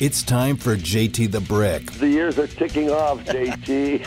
[0.00, 1.92] It's time for JT the Brick.
[1.92, 4.00] The years are ticking off, JT.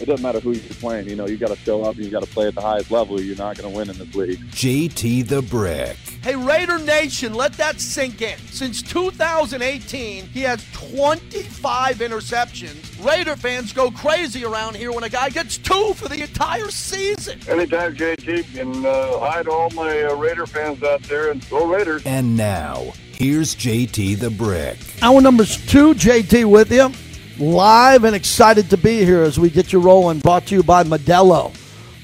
[0.00, 1.06] it doesn't matter who you're playing.
[1.06, 2.90] You know, you got to show up and you got to play at the highest
[2.90, 3.20] level.
[3.20, 4.38] You're not going to win in this league.
[4.52, 5.98] JT the Brick.
[6.22, 8.38] Hey, Raider Nation, let that sink in.
[8.38, 13.04] Since 2018, he has 25 interceptions.
[13.04, 17.38] Raider fans go crazy around here when a guy gets two for the entire season.
[17.46, 21.66] Anytime, JT, and uh, hi to all my uh, Raider fans out there, and go
[21.66, 22.02] Raiders.
[22.06, 24.78] And now, here's JT the Brick.
[25.02, 26.90] Hour number two, JT with you.
[27.38, 30.20] Live and excited to be here as we get you rolling.
[30.20, 31.52] Brought to you by Modelo,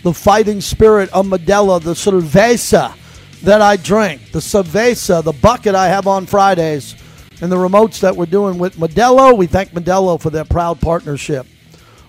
[0.03, 2.95] the fighting spirit of Modelo, the cerveza
[3.41, 6.95] that I drink, the cerveza, the bucket I have on Fridays,
[7.41, 9.35] and the remotes that we're doing with Modelo.
[9.35, 11.47] We thank Modelo for their proud partnership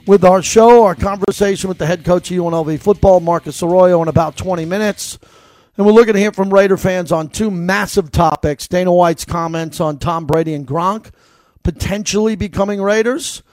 [0.05, 4.10] with our show, our conversation with the head coach of UNLV football, Marcus Arroyo, in
[4.10, 5.18] about 20 minutes.
[5.77, 9.79] And we're looking to hear from Raider fans on two massive topics Dana White's comments
[9.79, 11.12] on Tom Brady and Gronk
[11.63, 13.43] potentially becoming Raiders,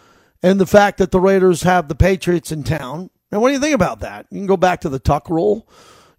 [0.40, 3.10] and the fact that the Raiders have the Patriots in town.
[3.32, 4.26] And what do you think about that?
[4.30, 5.68] You can go back to the Tuck rule.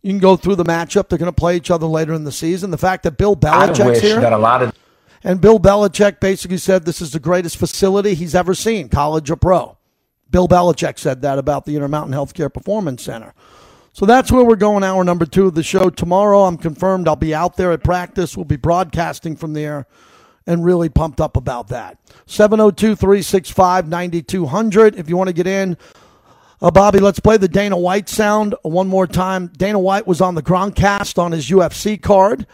[0.02, 1.08] You can go through the matchup.
[1.08, 2.70] They're going to play each other later in the season.
[2.70, 4.20] The fact that Bill Belichick's here.
[4.20, 4.74] That a lot of-
[5.24, 9.38] and Bill Belichick basically said this is the greatest facility he's ever seen, college or
[9.38, 9.78] pro.
[10.30, 13.34] Bill Belichick said that about the Intermountain Healthcare Performance Center.
[13.96, 15.90] So that's where we're going, hour number two of the show.
[15.90, 18.36] Tomorrow, I'm confirmed I'll be out there at practice.
[18.36, 19.88] We'll be broadcasting from there
[20.46, 21.98] and really pumped up about that.
[22.26, 24.96] 702 365 9200.
[24.98, 25.78] If you want to get in,
[26.62, 29.48] uh, Bobby, let's play the Dana White sound one more time.
[29.56, 32.46] Dana White was on the Gronkcast on his UFC card.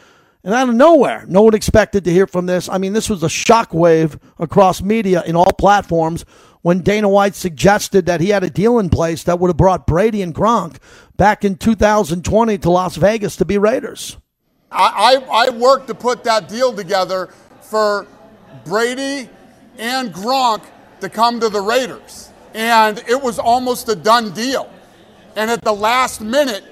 [0.43, 2.69] And out of nowhere, no one expected to hear from this.
[2.69, 6.23] I mean, this was a shockwave across media in all platforms
[6.61, 9.87] when Dana White suggested that he had a deal in place that would have brought
[9.87, 10.77] Brady and Gronk
[11.17, 14.17] back in 2020 to Las Vegas to be Raiders.
[14.71, 17.29] I, I, I worked to put that deal together
[17.61, 18.07] for
[18.65, 19.29] Brady
[19.77, 20.63] and Gronk
[21.01, 22.29] to come to the Raiders.
[22.53, 24.71] And it was almost a done deal.
[25.35, 26.63] And at the last minute,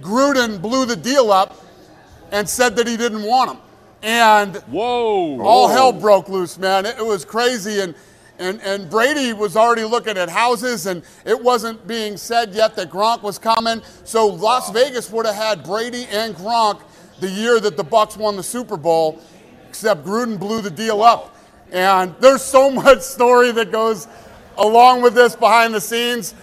[0.00, 1.56] Gruden blew the deal up
[2.30, 3.58] and said that he didn't want him.
[4.02, 5.72] And whoa, all whoa.
[5.72, 6.86] hell broke loose, man.
[6.86, 7.80] It, it was crazy.
[7.80, 7.94] And,
[8.38, 12.90] and, and Brady was already looking at houses, and it wasn't being said yet that
[12.90, 13.82] Gronk was coming.
[14.04, 16.80] So Las Vegas would have had Brady and Gronk
[17.20, 19.20] the year that the Bucs won the Super Bowl,
[19.68, 21.36] except Gruden blew the deal up.
[21.72, 24.06] And there's so much story that goes
[24.56, 26.34] along with this behind the scenes.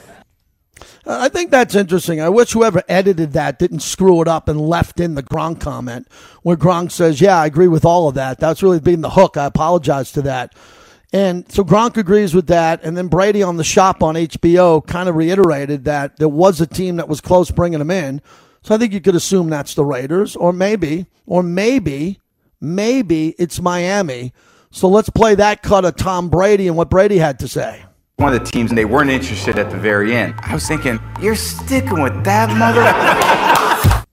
[1.06, 2.20] Uh, I think that's interesting.
[2.20, 6.08] I wish whoever edited that didn't screw it up and left in the Gronk comment
[6.42, 8.40] where Gronk says, Yeah, I agree with all of that.
[8.40, 9.38] That's really being the hook.
[9.38, 10.54] I apologize to that.
[11.14, 12.84] And so Gronk agrees with that.
[12.84, 16.68] And then Brady on the shop on HBO kind of reiterated that there was a
[16.68, 18.22] team that was close bringing him in.
[18.64, 22.20] So I think you could assume that's the Raiders, or maybe, or maybe,
[22.60, 24.34] maybe it's Miami.
[24.72, 27.86] So let's play that cut of Tom Brady and what Brady had to say
[28.18, 30.36] one of the teams and they weren't interested at the very end.
[30.40, 34.06] I was thinking, you're sticking with that mother.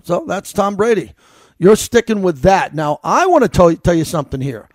[0.04, 1.12] so that's Tom Brady.
[1.58, 2.74] You're sticking with that.
[2.74, 4.68] Now, I want to tell you, tell you something here.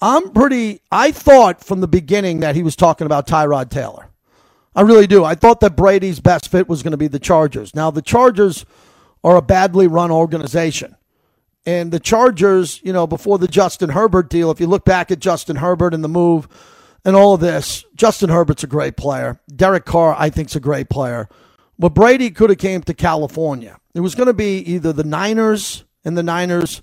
[0.00, 4.08] I'm pretty, I thought from the beginning that he was talking about Tyrod Taylor.
[4.74, 5.24] I really do.
[5.24, 7.74] I thought that Brady's best fit was going to be the Chargers.
[7.74, 8.64] Now, the Chargers
[9.22, 10.96] are a badly run organization.
[11.66, 15.18] And the Chargers, you know, before the Justin Herbert deal, if you look back at
[15.18, 16.48] Justin Herbert and the move,
[17.04, 19.40] and all of this, Justin Herbert's a great player.
[19.54, 21.28] Derek Carr, I think, is a great player.
[21.78, 23.78] But Brady could have came to California.
[23.94, 26.82] It was going to be either the Niners and the Niners,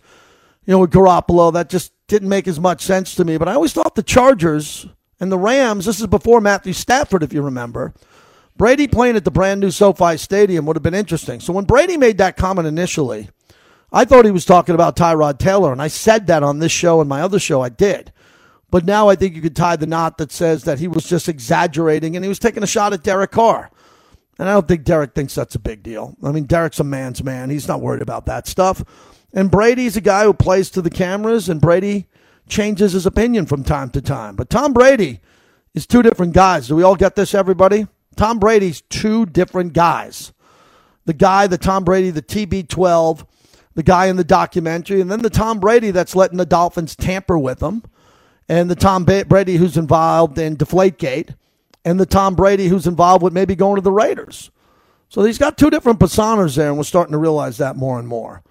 [0.68, 1.52] you know, with Garoppolo.
[1.54, 3.38] That just didn't make as much sense to me.
[3.38, 4.86] But I always thought the Chargers
[5.20, 7.94] and the Rams, this is before Matthew Stafford, if you remember.
[8.56, 11.40] Brady playing at the brand new SoFi Stadium would have been interesting.
[11.40, 13.30] So when Brady made that comment initially,
[13.92, 15.72] I thought he was talking about Tyrod Taylor.
[15.72, 18.12] And I said that on this show and my other show, I did.
[18.70, 21.30] But now I think you could tie the knot that says that he was just
[21.30, 23.72] exaggerating and he was taking a shot at Derek Carr.
[24.40, 26.16] And I don't think Derek thinks that's a big deal.
[26.22, 27.50] I mean, Derek's a man's man.
[27.50, 28.84] He's not worried about that stuff.
[29.38, 32.08] And Brady's a guy who plays to the cameras, and Brady
[32.50, 34.36] changes his opinion from time to time.
[34.36, 35.20] But Tom Brady
[35.76, 36.68] is two different guys.
[36.68, 37.86] Do we all get this, everybody?
[38.16, 40.34] Tom Brady's two different guys.
[41.06, 43.28] The guy, the Tom Brady, the TB12,
[43.76, 47.38] the guy in the documentary, and then the Tom Brady that's letting the Dolphins tamper
[47.38, 47.84] with him
[48.50, 51.36] and the Tom Brady who's involved in Deflategate,
[51.86, 54.50] and the Tom Brady who's involved with maybe going to the Raiders.
[55.10, 58.08] So he's got two different personas there, and we're starting to realize that more and
[58.08, 58.42] more.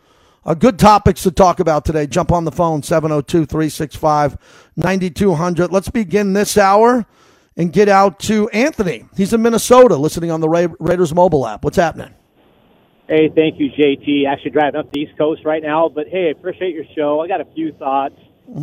[0.47, 2.07] Uh, good topics to talk about today.
[2.07, 4.37] Jump on the phone, 702 365
[4.77, 5.73] 9200.
[5.73, 7.05] Let's begin this hour
[7.57, 9.07] and get out to Anthony.
[9.17, 11.65] He's in Minnesota listening on the Ra- Raiders mobile app.
[11.65, 12.15] What's happening?
[13.09, 14.29] Hey, thank you, JT.
[14.29, 17.21] Actually, driving up the East Coast right now, but hey, I appreciate your show.
[17.21, 18.15] I got a few thoughts.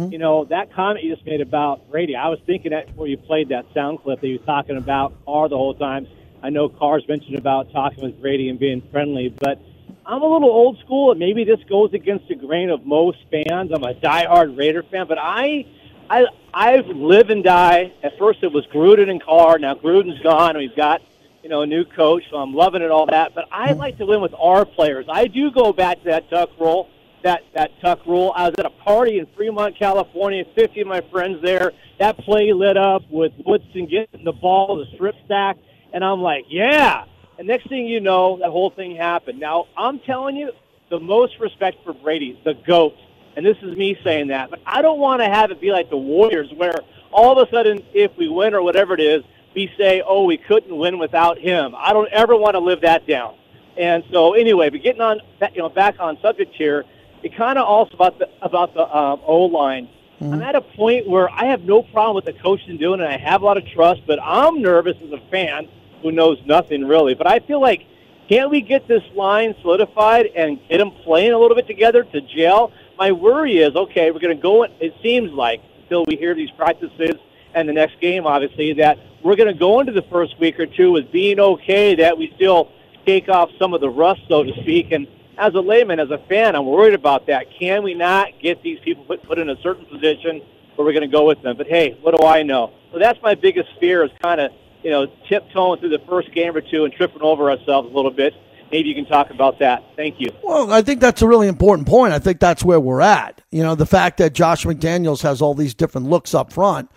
[0.10, 3.18] you know, that comment you just made about Brady, I was thinking that before you
[3.18, 6.08] played that sound clip that you were talking about Carr the whole time.
[6.42, 9.60] I know Carr's mentioned about talking with Brady and being friendly, but
[10.06, 13.72] I'm a little old school, and maybe this goes against the grain of most fans.
[13.72, 15.66] I'm a diehard Raider fan, but I,
[16.10, 17.94] I, I live and die.
[18.04, 19.60] At first, it was Gruden and Carr.
[19.60, 21.02] Now Gruden's gone, and we've got
[21.42, 23.34] you know a new coach, so I'm loving it all that.
[23.34, 25.06] But I like to win with our players.
[25.08, 26.90] I do go back to that tuck rule.
[27.24, 28.34] That that tuck rule.
[28.36, 30.44] I was at a party in Fremont, California.
[30.54, 31.72] 50 of my friends there.
[32.00, 35.56] That play lit up with Woodson getting the ball, the strip sack,
[35.94, 37.06] and I'm like, yeah.
[37.38, 39.40] And next thing you know, that whole thing happened.
[39.40, 40.52] Now, I'm telling you,
[40.90, 42.96] the most respect for Brady, the GOAT.
[43.36, 44.52] And this is me saying that.
[44.52, 46.76] But I don't want to have it be like the Warriors where
[47.12, 49.24] all of a sudden, if we win or whatever it is,
[49.56, 51.74] we say, oh, we couldn't win without him.
[51.76, 53.36] I don't ever want to live that down.
[53.76, 55.20] And so anyway, but getting on,
[55.54, 56.86] you know, back on subject here,
[57.24, 59.90] it kind of also about the, about the um, O-line.
[60.22, 63.08] I'm at a point where I have no problem with the coaching doing it.
[63.08, 65.68] I have a lot of trust, but I'm nervous as a fan
[66.04, 67.16] who knows nothing really.
[67.16, 67.88] But I feel like
[68.30, 72.22] can't we get this line solidified and get them playing a little bit together to
[72.22, 72.72] gel?
[72.98, 74.64] My worry is okay, we're going to go.
[74.64, 77.16] It seems like until we hear these practices
[77.56, 80.66] and the next game, obviously, that we're going to go into the first week or
[80.66, 82.72] two with being okay that we still
[83.06, 84.92] take off some of the rust, so to speak.
[84.92, 85.08] And
[85.38, 87.48] as a layman, as a fan, I'm worried about that.
[87.60, 90.42] Can we not get these people put, put in a certain position
[90.76, 91.58] where we're going to go with them?
[91.58, 92.74] But hey, what do I know?
[92.92, 94.52] So that's my biggest fear is kind of
[94.84, 98.12] you know, tiptoeing through the first game or two and tripping over ourselves a little
[98.12, 98.34] bit.
[98.72, 99.84] Maybe you can talk about that.
[99.96, 100.32] Thank you.
[100.44, 102.12] Well, I think that's a really important point.
[102.12, 103.42] I think that's where we're at.
[103.52, 106.90] You know, the fact that Josh McDaniels has all these different looks up front,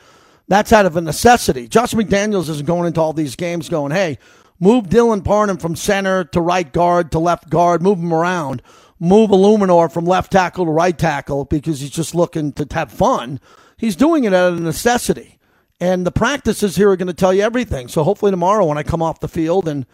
[0.48, 1.68] that's out of a necessity.
[1.68, 4.18] Josh McDaniels isn't going into all these games going, hey,
[4.58, 8.62] move Dylan Parham from center to right guard to left guard, move him around,
[8.98, 13.38] move Eluemunor from left tackle to right tackle because he's just looking to have fun.
[13.76, 15.35] He's doing it out of necessity.
[15.80, 17.88] And the practices here are going to tell you everything.
[17.88, 19.84] So hopefully tomorrow when I come off the field and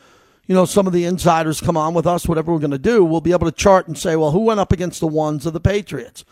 [0.46, 3.04] you know some of the insiders come on with us, whatever we're going to do,
[3.04, 5.52] we'll be able to chart and say, well, who went up against the ones of
[5.52, 6.24] the Patriots?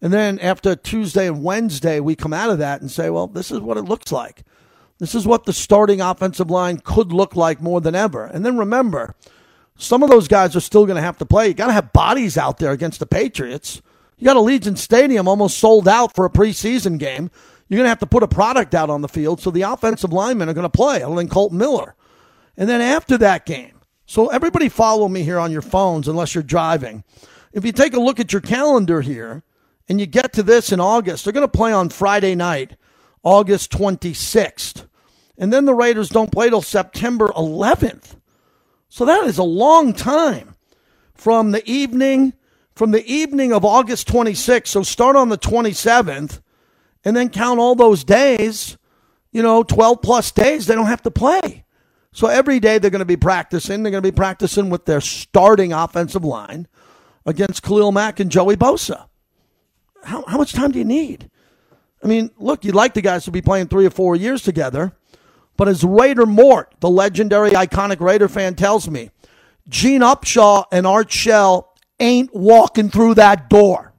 [0.00, 3.50] And then after Tuesday and Wednesday, we come out of that and say, well, this
[3.50, 4.42] is what it looks like.
[4.98, 8.24] This is what the starting offensive line could look like more than ever.
[8.24, 9.14] And then remember,
[9.76, 11.48] some of those guys are still going to have to play.
[11.48, 13.82] You got to have bodies out there against the Patriots.
[14.16, 17.30] You got Allegiant Stadium almost sold out for a preseason game.
[17.68, 20.12] You're going to have to put a product out on the field, so the offensive
[20.12, 21.94] linemen are going to play, other than Kolton Miller.
[22.56, 26.44] And then after that game, so everybody follow me here on your phones unless you're
[26.44, 27.02] driving.
[27.52, 29.42] If you take a look at your calendar here
[29.88, 32.76] and you get to this in August, they're going to play on Friday night,
[33.24, 34.86] August 26th.
[35.36, 38.16] And then the Raiders don't play till September 11th.
[38.88, 40.54] So that is a long time
[41.14, 42.32] from the evening
[42.74, 44.66] from the evening of August 26th.
[44.66, 46.40] So start on the 27th
[47.06, 48.76] and then count all those days,
[49.30, 51.64] you know, 12 plus days, they don't have to play.
[52.10, 53.84] So every day they're going to be practicing.
[53.84, 56.66] They're going to be practicing with their starting offensive line
[57.24, 59.06] against Khalil Mack and Joey Bosa.
[60.02, 61.30] How, how much time do you need?
[62.02, 64.92] I mean, look, you'd like the guys to be playing three or four years together,
[65.56, 69.10] but as Raider Mort, the legendary, iconic Raider fan, tells me,
[69.68, 73.92] Gene Upshaw and Art Shell ain't walking through that door.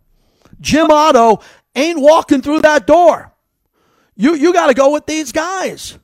[0.59, 1.39] Jim Otto
[1.77, 3.31] ain't walking through that door.
[4.15, 5.97] You, you got to go with these guys.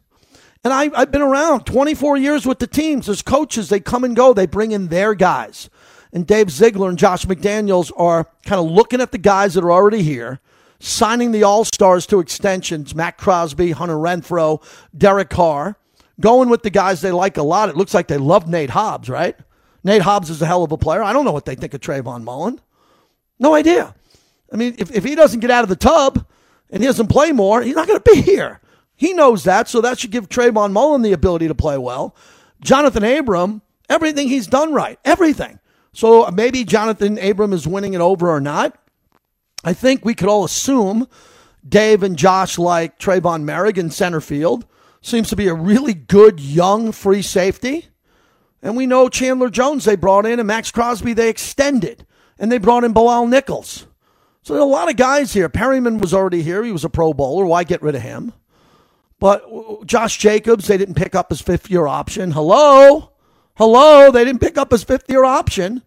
[0.64, 3.10] And I, I've been around 24 years with the teams.
[3.10, 4.34] As coaches, they come and go.
[4.34, 5.70] They bring in their guys.
[6.14, 9.72] And Dave Ziegler and Josh McDaniels are kind of looking at the guys that are
[9.72, 10.40] already here,
[10.80, 14.64] signing the All Stars to extensions Matt Crosby, Hunter Renfrow,
[14.96, 15.76] Derek Carr,
[16.20, 17.70] going with the guys they like a lot.
[17.70, 19.36] It looks like they love Nate Hobbs, right?
[19.84, 21.02] Nate Hobbs is a hell of a player.
[21.02, 22.62] I don't know what they think of Trayvon Mullen.
[23.40, 23.96] No idea.
[24.54, 26.26] I mean, if, if he doesn't get out of the tub
[26.70, 28.62] and he doesn't play more, he's not going to be here.
[28.96, 32.16] He knows that, so that should give Trayvon Mullen the ability to play well.
[32.64, 35.60] Johnathan Abram, everything he's done right, everything.
[35.92, 38.78] So uh, maybe Johnathan Abram is winning it over or not.
[39.64, 41.08] I think we could all assume
[41.68, 44.66] Dave and Josh like Tre'von Moehrig in center field.
[45.02, 47.88] Seems to be a really good young free safety.
[48.62, 52.06] And we know Chandler Jones they brought in and Maxx Crosby they extended.
[52.40, 53.88] And they brought in Bilal Nichols.
[54.44, 55.48] So there are a lot of guys here.
[55.48, 56.64] Perryman was already here.
[56.64, 57.46] He was a Pro Bowler.
[57.46, 58.34] Why get rid of him?
[59.20, 62.32] But Josh Jacobs, they didn't pick up his fifth year option.
[62.32, 63.14] Hello?
[63.56, 64.12] Hello?
[64.12, 65.82] They didn't pick up his fifth year option.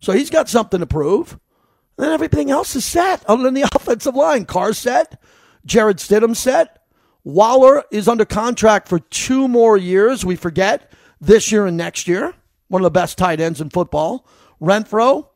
[0.00, 1.38] So he's got something to prove.
[1.96, 4.46] And then everything else is set other than the offensive line.
[4.46, 5.22] Carr set.
[5.64, 6.82] Jarrett Stidham set.
[7.22, 10.24] Waller is under contract for two more years.
[10.24, 10.90] We forget
[11.20, 12.34] this year and next year.
[12.66, 14.26] One of the best tight ends in football.
[14.60, 15.28] Renfrow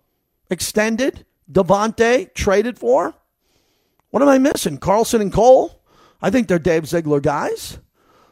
[0.51, 1.25] extended.
[1.51, 3.15] Davante traded for.
[4.11, 4.79] What am I missing?
[4.79, 5.83] Carlson and Cole?
[6.23, 7.79] I think they're Dave Ziegler guys.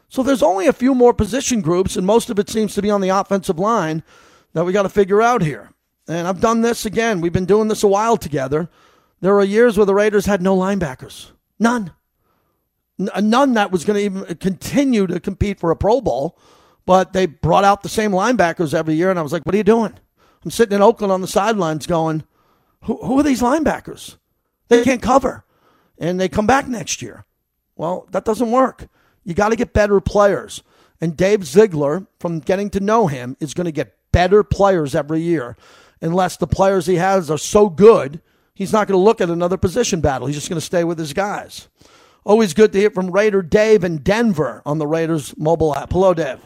[0.09, 2.91] So there's only a few more position groups, and most of it seems to be
[2.91, 4.03] on the offensive line
[4.53, 5.71] that we got to figure out here.
[6.07, 7.21] And I've done this again.
[7.21, 8.69] We've been doing this a while together.
[9.21, 11.33] There were years where the Raiders had no linebackers.
[11.59, 11.93] None.
[13.01, 16.01] N- uh, none that was going to even uh, continue to compete for a Pro
[16.01, 16.39] Bowl.
[16.87, 19.59] But they brought out the same linebackers every year, and I was like, what are
[19.59, 19.95] you doing?
[20.45, 22.25] I'm sitting in Oakland on the sidelines going,
[22.85, 24.17] who, who are these linebackers?
[24.69, 25.45] They can't cover.
[25.99, 27.25] And they come back next year.
[27.77, 28.89] Well, that doesn't work.
[29.25, 30.63] You got to get better players.
[31.01, 35.21] And Dave Ziegler, from getting to know him, is going to get better players every
[35.21, 35.57] year.
[36.01, 38.21] Unless the players he has are so good,
[38.55, 40.27] he's not going to look at another position battle.
[40.27, 41.69] He's just going to stay with his guys.
[42.25, 45.93] Always good to hear from Raider Dave in Denver on the Raiders mobile app.
[45.93, 46.41] Hello, Dave.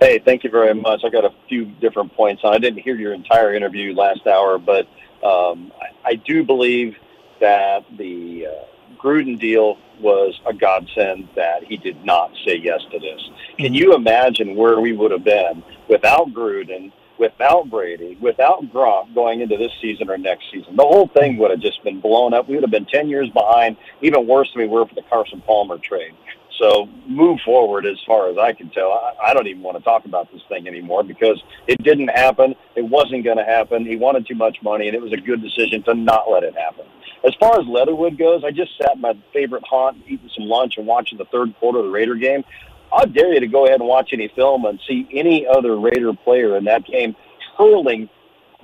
[0.00, 1.02] Hey, thank you very much.
[1.04, 2.42] I got a few different points.
[2.44, 4.86] I didn't hear your entire interview last hour, but
[5.22, 6.96] um, I, I do believe
[7.40, 12.98] that the uh, Gruden deal was a godsend that he did not say yes to
[12.98, 13.30] this.
[13.58, 19.40] Can you imagine where we would have been without Gruden, without Brady, without Gronk going
[19.40, 20.76] into this season or next season?
[20.76, 22.48] The whole thing would have just been blown up.
[22.48, 25.40] We would have been 10 years behind, even worse than we were for the Carson
[25.42, 26.14] Palmer trade.
[26.58, 28.90] So move forward as far as I can tell.
[28.92, 32.54] I, I don't even want to talk about this thing anymore because it didn't happen.
[32.74, 33.86] It wasn't going to happen.
[33.86, 36.56] He wanted too much money, and it was a good decision to not let it
[36.56, 36.84] happen.
[37.24, 40.74] As far as Leatherwood goes, I just sat in my favorite haunt eating some lunch
[40.78, 42.44] and watching the third quarter of the Raider game.
[42.92, 46.12] I dare you to go ahead and watch any film and see any other Raider
[46.12, 47.14] player in that game
[47.56, 48.08] hurling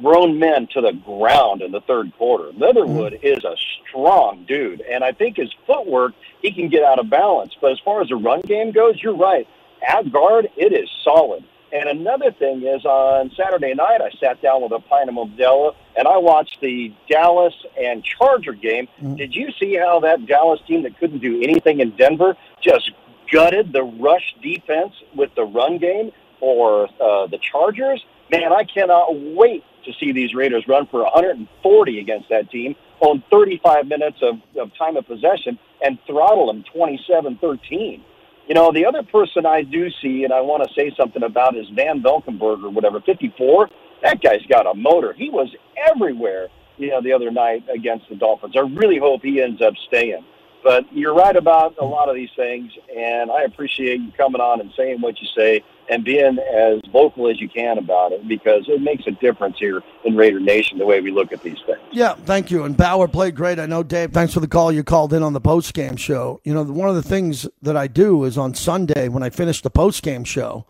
[0.01, 2.53] grown men to the ground in the third quarter.
[2.53, 3.27] Leatherwood mm-hmm.
[3.27, 3.57] is a
[3.89, 7.57] strong dude, and I think his footwork, he can get out of balance.
[7.61, 9.47] But as far as the run game goes, you're right.
[9.87, 11.45] At guard, it is solid.
[11.75, 15.75] And another thing is on Saturday night, I sat down with a pint of Modelo
[15.97, 18.87] and I watched the Dallas and Charger game.
[19.03, 19.17] Mm-hmm.
[19.17, 22.93] Did you see how that Dallas team that couldn't do anything in Denver just
[23.33, 28.05] gutted the rush defense with the run game for uh, the Chargers?
[28.31, 33.23] Man, I cannot wait to see these Raiders run for 140 against that team on
[33.31, 38.01] 35 minutes of, of time of possession and throttle them 27-13.
[38.47, 41.57] You know, the other person I do see, and I want to say something about,
[41.57, 43.71] is Van Valkenburg or whatever, 54.
[44.03, 45.15] That guy's got a motor.
[45.15, 45.49] He was
[45.89, 48.55] everywhere, you know, the other night against the Dolphins.
[48.57, 50.25] I really hope he ends up staying.
[50.65, 54.63] But you're right about a lot of these things, and I appreciate you coming on
[54.63, 58.65] and saying what you say and being as vocal as you can about it because
[58.69, 61.81] it makes a difference here in Raider Nation the way we look at these things.
[61.93, 62.65] Yeah, thank you.
[62.65, 63.59] And Bauer played great.
[63.59, 66.41] I know, Dave, thanks for the call you called in on the post game show.
[66.45, 69.61] You know, one of the things that I do is on Sunday when I finish
[69.61, 70.65] the post game show,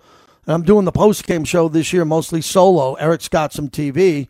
[0.45, 2.95] and I'm doing the post game show this year mostly solo.
[2.95, 4.27] Eric's got some TV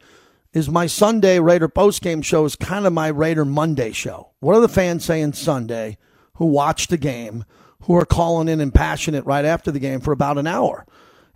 [0.55, 4.31] is my Sunday Raider postgame show is kind of my Raider Monday show.
[4.39, 5.99] What are the fans saying Sunday
[6.35, 7.45] who watch the game,
[7.83, 10.87] who are calling in and passionate right after the game for about an hour?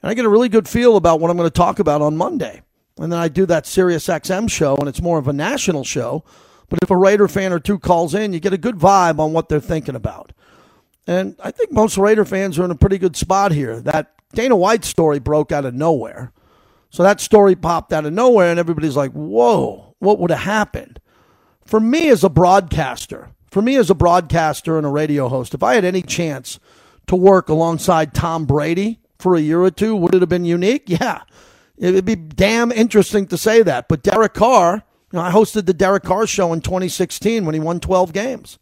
[0.00, 2.16] And I get a really good feel about what I'm going to talk about on
[2.16, 2.62] Monday.
[2.96, 6.24] And then I do that Sirius XM show, and it's more of a national show.
[6.68, 9.32] But if a Raider fan or two calls in, you get a good vibe on
[9.32, 10.32] what they're thinking about.
[11.08, 13.80] And I think most Raider fans are in a pretty good spot here.
[13.80, 16.32] That Dana White story broke out of nowhere.
[16.90, 21.00] So that story popped out of nowhere, and everybody's like, whoa, what would have happened?
[21.64, 25.62] For me as a broadcaster, for me as a broadcaster and a radio host, if
[25.62, 26.58] I had any chance
[27.06, 30.84] to work alongside Tom Brady for a year or two, would it have been unique?
[30.88, 31.22] Yeah.
[31.80, 33.86] It'd be damn interesting to say that.
[33.86, 37.60] But Derek Carr, you know, I hosted the Derek Carr show in 2016 when he
[37.60, 38.58] won 12 games.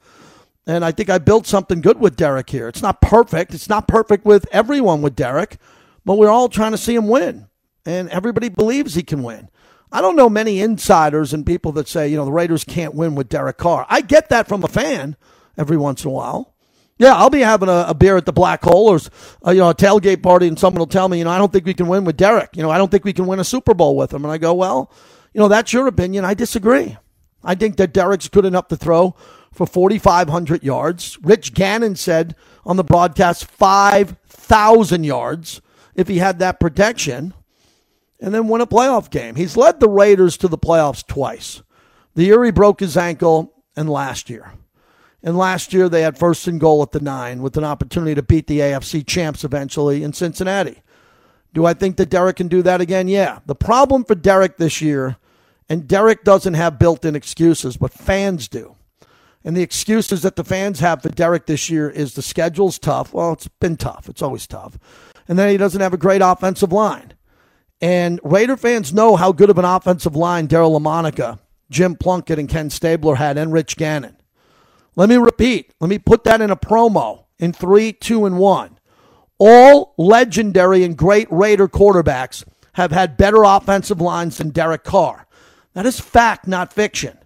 [0.67, 2.69] And I think I built something good with Derek here.
[2.69, 3.55] It's not perfect.
[3.55, 5.57] It's not perfect with everyone with Derek,
[6.05, 7.49] but we're all trying to see him win
[7.87, 9.49] and everybody believes he can win.
[9.93, 13.15] I don't know many insiders and people that say, you know, the Raiders can't win
[13.15, 13.87] with Derek Carr.
[13.89, 15.17] I get that from a fan
[15.57, 16.55] every once in a while.
[16.99, 18.99] Yeah, I'll be having a, a beer at the Black Hole or,
[19.47, 21.53] uh, you know, a tailgate party, and someone will tell me, you know, I don't
[21.53, 22.57] think we can win with Derek.
[22.57, 24.25] You know, I don't think we can win a Super Bowl with him.
[24.25, 24.91] And I go, well,
[25.35, 26.25] you know, that's your opinion.
[26.25, 26.97] I disagree.
[27.45, 29.15] I think that Derek's good enough to throw
[29.53, 31.19] for 4,500 yards.
[31.23, 35.61] Rich Gannon said on the broadcast 5,000 yards
[35.95, 37.35] if he had that protection
[38.21, 39.35] and then win a playoff game.
[39.35, 41.63] He's led the Raiders to the playoffs twice.
[42.15, 44.53] The year he broke his ankle and last year.
[45.23, 48.23] And last year they had first and goal at the nine with an opportunity to
[48.23, 50.83] beat the AFC champs eventually in Cincinnati.
[51.53, 53.09] Do I think that Derek can do that again?
[53.09, 53.41] Yeah.
[53.47, 55.17] The problem for Derek this year,
[55.69, 58.77] and Derek doesn't have built in excuses, but fans do.
[59.43, 63.15] And the excuses that the fans have for Derek this year is the schedule's tough.
[63.15, 64.09] Well, it's been tough.
[64.09, 64.79] It's always tough.
[65.29, 67.15] And then he doesn't have a great offensive line.
[67.81, 71.39] And Raider fans know how good of an offensive line Daryle Lamonica,
[71.71, 74.17] Jim Plunkett, and Ken Stabler had, and Rich Gannon.
[74.95, 75.75] Let me repeat.
[75.81, 78.79] Let me put that in a promo in three, two, and one.
[79.39, 85.27] All legendary and great Raider quarterbacks have had better offensive lines than Derek Carr.
[85.75, 87.19] That is fact, not fiction.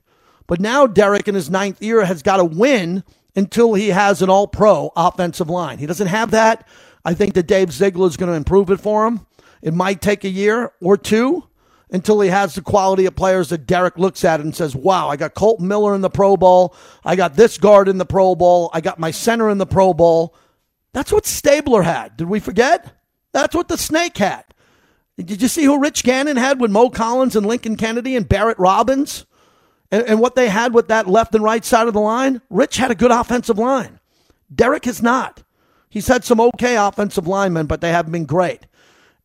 [0.48, 3.04] But now Derek, in his ninth year, has got to win
[3.36, 5.78] until he has an all pro offensive line.
[5.78, 6.66] He doesn't have that.
[7.04, 9.26] I think that Dave Ziegler is going to improve it for him.
[9.62, 11.44] It might take a year or two
[11.90, 15.16] until he has the quality of players that Derek looks at and says, wow, I
[15.16, 16.74] got Colt Miller in the Pro Bowl.
[17.04, 18.70] I got this guard in the Pro Bowl.
[18.72, 20.34] I got my center in the Pro Bowl.
[20.92, 22.16] That's what Stabler had.
[22.16, 22.92] Did we forget?
[23.32, 24.44] That's what the Snake had.
[25.16, 28.58] Did you see who Rich Gannon had with Mo Collins and Lincoln Kennedy and Barrett
[28.58, 29.26] Robbins?
[29.90, 32.40] And, and what they had with that left and right side of the line?
[32.48, 34.00] Rich had a good offensive line.
[34.52, 35.42] Derek has not.
[35.88, 38.66] He's had some okay offensive linemen, but they haven't been great.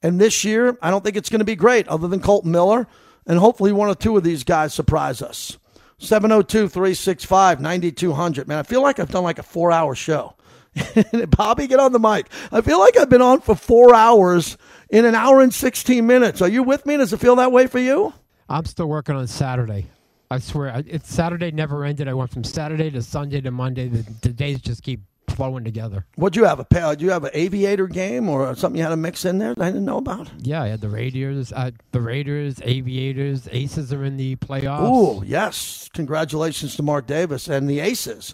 [0.06, 2.86] And this year, I don't think it's going to be great other than Kolton Miller.
[3.26, 5.58] And hopefully, one or two of these guys surprise us.
[5.98, 8.48] 702 365 9200.
[8.48, 10.36] Man, I feel like I've done like a four hour show.
[11.30, 12.28] Bobby, get on the mic.
[12.52, 14.60] I feel like I've been on for four hours
[14.92, 16.40] in an hour and 16 minutes.
[16.40, 16.98] Are you with me?
[16.98, 18.14] Does it feel that way for you?
[18.48, 19.88] I'm still working on Saturday.
[20.30, 22.08] I swear, it's Saturday never ended.
[22.08, 23.88] I went from Saturday to Sunday to Monday.
[23.88, 25.02] The, the days just keep
[25.36, 26.06] flowing together.
[26.16, 26.60] What'd you have?
[26.60, 29.54] A do you have an aviator game or something you had to mix in there
[29.54, 30.32] that I didn't know about?
[30.40, 34.80] Yeah, I had the Raiders, uh, the Raiders, Aviators, Aces are in the playoffs.
[34.82, 38.34] Oh yes, congratulations to Mark Davis and the Aces.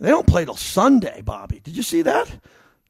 [0.00, 1.60] They don't play till Sunday, Bobby.
[1.60, 2.30] Did you see that?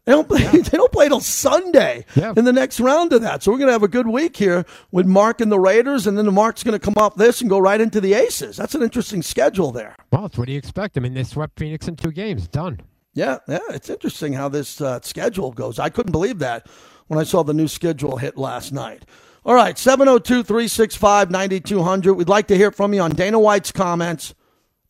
[0.08, 0.40] They don't play.
[0.40, 0.52] Yeah.
[0.68, 2.32] They don't play till Sunday yeah.
[2.34, 3.42] in the next round of that.
[3.42, 6.24] So we're gonna have a good week here with Mark and the Raiders, and then
[6.24, 8.56] the Mark's gonna come off this and go right into the Aces.
[8.56, 9.96] That's an interesting schedule there.
[10.10, 10.96] Well, what do you expect?
[10.96, 12.48] I mean, they swept Phoenix in two games.
[12.48, 12.80] Done.
[13.14, 15.78] Yeah, yeah, it's interesting how this uh, schedule goes.
[15.78, 16.68] I couldn't believe that
[17.08, 19.04] when I saw the new schedule hit last night.
[19.44, 22.14] All right, 702 365 9200.
[22.14, 24.34] We'd like to hear from you on Dana White's comments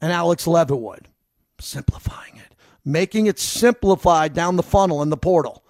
[0.01, 1.09] and Alex Leatherwood.
[1.61, 2.55] Simplifying it,
[2.85, 5.65] making it simplified down the funnel in the portal.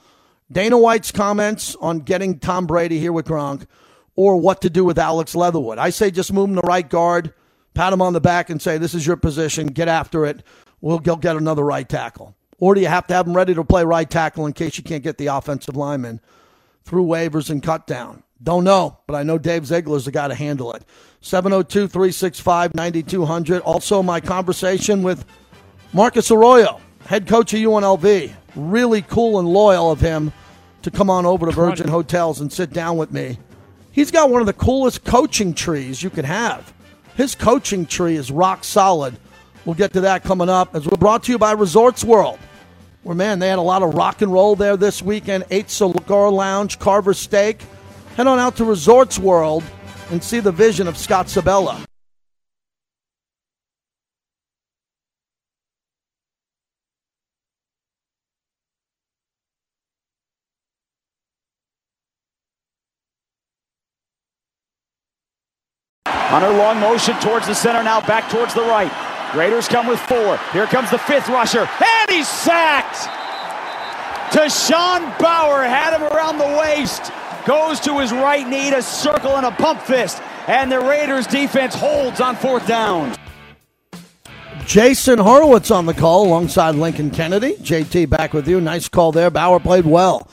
[0.51, 3.67] Dana White's comments on getting Tom Brady here with Gronk
[4.17, 5.79] or what to do with Alex Leatherwood.
[5.79, 7.35] I say just move him to right guard,
[7.75, 10.43] pat him on the back, and say, This is your position, get after it.
[10.81, 12.35] We'll get another right tackle.
[12.59, 14.85] Or do you have to have them ready to play right tackle in case you
[14.85, 16.21] can't get the offensive lineman
[16.85, 18.25] through waivers and cut down?
[18.43, 20.85] Don't know, but I know Dave Ziegler's the guy to handle it.
[21.21, 23.63] 702 365 9200.
[23.63, 25.25] Also, my conversation with
[25.93, 28.33] Marcus Arroyo, head coach of UNLV.
[28.55, 30.33] Really cool and loyal of him
[30.83, 33.39] to come on over to Virgin Hotels and sit down with me.
[33.91, 36.73] He's got one of the coolest coaching trees you could have.
[37.17, 39.19] His coaching tree is rock solid.
[39.65, 42.39] We'll get to that coming up as we're brought to you by Resorts World
[43.09, 45.45] where, man, they had a lot of rock and roll there this weekend.
[45.51, 47.63] Eight Cigar Lounge, Carver Steak.
[48.17, 49.65] Head on out to Resorts World
[50.11, 51.87] and see the vision of Scott Sibella.
[66.05, 69.08] Hunter long motion towards the center, now back towards the right.
[69.35, 70.39] Raiders come with four.
[70.53, 73.09] Here comes the fifth rusher, and he's sacked.
[74.49, 77.11] Sean Bauer had him around the waist,
[77.45, 81.75] goes to his right knee to circle and a pump fist, and the Raiders defense
[81.75, 83.15] holds on fourth down.
[84.65, 87.55] Jason Horowitz on the call alongside Lincoln Kennedy.
[87.55, 88.61] JT back with you.
[88.61, 89.31] Nice call there.
[89.31, 90.29] Bauer played well.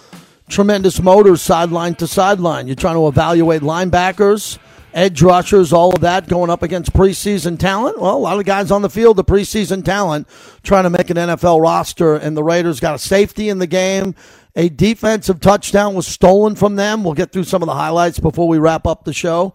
[0.50, 2.68] Tremendous motors sideline to sideline.
[2.68, 4.60] You're trying to evaluate linebackers
[4.96, 8.00] edge rushers, all of that going up against preseason talent.
[8.00, 10.28] Well, a lot of guys on the field, the preseason talent,
[10.64, 14.16] trying to make an NFL roster, and the Raiders got a safety in the game.
[14.56, 17.04] A defensive touchdown was stolen from them.
[17.04, 19.54] We'll get through some of the highlights before we wrap up the show.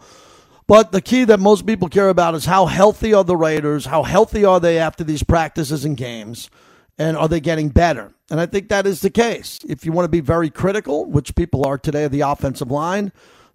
[0.67, 3.87] But the key that most people care about is how healthy are the Raiders?
[3.87, 6.51] How healthy are they after these practices and games?
[6.99, 8.13] And are they getting better?
[8.31, 9.59] And I think that is the case.
[9.67, 13.11] If you want to be very critical, which people are today of the offensive line,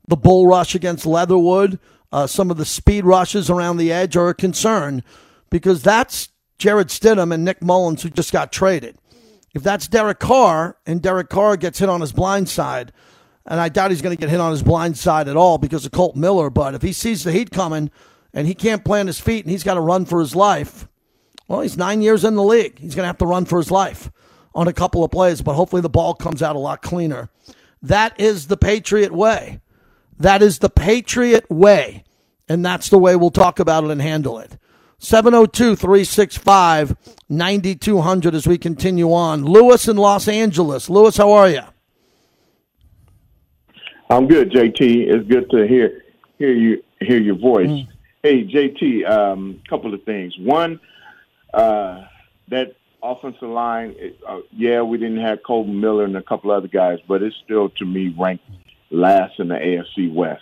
[0.08, 1.80] the bull rush against Leatherwood,
[2.12, 5.04] uh, some of the speed rushes around the edge are a concern
[5.50, 8.98] because that's Jarrett Stidham and Nick Mullens who just got traded.
[9.54, 12.92] If that's Derek Carr and Derek Carr gets hit on his blind side,
[13.46, 15.86] and I doubt he's going to get hit on his blind side at all because
[15.86, 17.92] of Colt Miller, but if he sees the heat coming
[18.34, 20.88] and he can't plant his feet and he's got to run for his life,
[21.48, 22.80] well, he's nine years in the league.
[22.80, 24.12] He's going to have to run for his life
[24.54, 27.30] on a couple of plays, but hopefully the ball comes out a lot cleaner.
[27.82, 29.60] That is the Patriot way.
[30.18, 32.04] That is the Patriot way.
[32.48, 34.58] And that's the way we'll talk about it and handle it.
[35.00, 36.96] 702 365
[37.28, 39.44] 9200 as we continue on.
[39.44, 40.90] Lewis in Los Angeles.
[40.90, 41.62] Lewis, how are you?
[44.10, 44.80] I'm good, JT.
[44.80, 46.04] It's good to hear
[46.38, 47.68] hear you hear your voice.
[47.68, 47.88] Mm.
[48.22, 50.34] Hey, JT, a um, couple of things.
[50.40, 50.80] One,
[51.54, 52.06] uh,
[52.50, 56.68] that offensive line, it, uh, yeah, we didn't have Kolton Miller and a couple other
[56.68, 58.46] guys, but it's still to me ranked
[58.96, 60.42] last in the AFC West.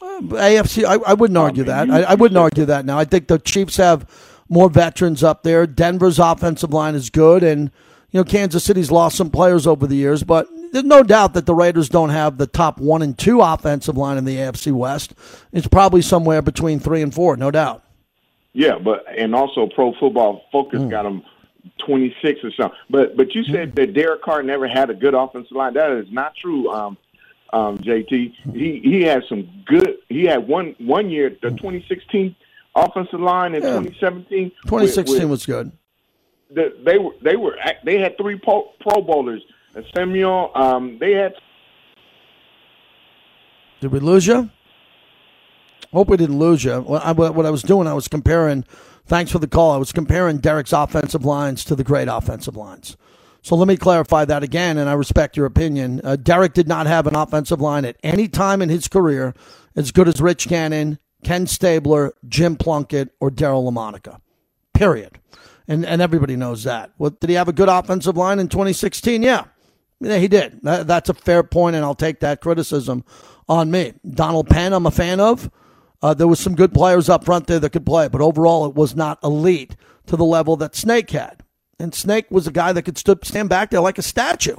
[0.00, 1.90] AFC, I, I wouldn't argue that.
[1.90, 2.98] I, I wouldn't argue that now.
[2.98, 4.08] I think the Chiefs have
[4.48, 5.66] more veterans up there.
[5.66, 7.70] Denver's offensive line is good, and
[8.10, 11.46] you know Kansas City's lost some players over the years, but there's no doubt that
[11.46, 15.14] the Raiders don't have the top one and two offensive line in the AFC West.
[15.52, 17.82] It's probably somewhere between three and four, no doubt.
[18.52, 20.90] Yeah, but and also Pro Football Focus mm.
[20.90, 21.22] got them
[21.86, 22.78] 26 or something.
[22.90, 25.74] But but you said that Derek Carr never had a good offensive line.
[25.74, 26.70] That is not true.
[26.70, 26.96] Um,
[27.52, 29.96] um, JT, he he had some good.
[30.08, 32.34] He had one one year the 2016
[32.74, 33.80] offensive line in Yeah.
[33.80, 34.50] 2017.
[34.66, 35.72] 2016 with- was good.
[36.50, 39.42] the, they were they were they had three pro, pro bowlers.
[39.94, 41.34] Samuel, um, they had
[43.80, 44.50] Did we lose you?
[45.92, 46.80] Hope we didn't lose you.
[46.80, 48.64] What I, what I was doing, I was comparing.
[49.08, 49.72] Thanks for the call.
[49.72, 52.94] I was comparing Derek's offensive lines to the great offensive lines.
[53.40, 56.02] So let me clarify that again, and I respect your opinion.
[56.04, 59.32] Uh, Derek did not have an offensive line at any time in his career
[59.74, 64.20] as good as Rich Gannon, Ken Stabler, Jim Plunkett, or Daryle Lamonica.
[64.74, 65.18] Period.
[65.66, 66.92] And and everybody knows that.
[66.98, 69.22] Did he have a good offensive line in 2016?
[69.22, 69.44] Yeah.
[70.00, 70.60] Yeah, he did.
[70.64, 73.04] That, that's a fair point, and I'll take that criticism
[73.48, 73.94] on me.
[74.08, 75.50] Donald Penn, I'm a fan of.
[76.00, 78.74] Uh, there was some good players up front there that could play, but overall, it
[78.74, 79.74] was not elite
[80.06, 81.42] to the level that Snake had.
[81.78, 84.56] And Snake was a guy that could stood, stand back there like a statue.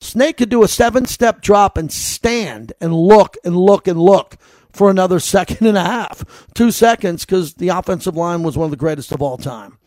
[0.00, 4.36] Snake could do a seven step drop and stand and look and look and look
[4.72, 8.70] for another second and a half, two seconds, because the offensive line was one of
[8.70, 9.78] the greatest of all time.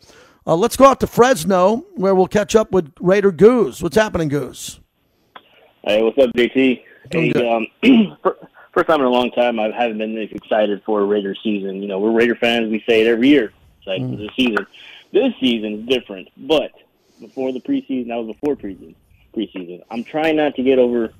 [0.46, 3.82] Uh, let's go out to Fresno, where we'll catch up with Raider Goose.
[3.82, 4.80] What's happening, Goose?
[5.82, 6.82] Hey, what's up, JT?
[7.10, 7.66] Hey, um,
[8.78, 11.82] first time in a long time I haven't been this excited for a Raider season.
[11.82, 12.70] You know, we're Raider fans.
[12.70, 13.52] We say it every year.
[13.80, 14.66] Excited for the season.
[15.12, 16.70] This season is different, but
[17.20, 18.94] before the preseason, that was before preseason.
[19.34, 19.82] Preseason.
[19.90, 21.12] I'm trying not to get over.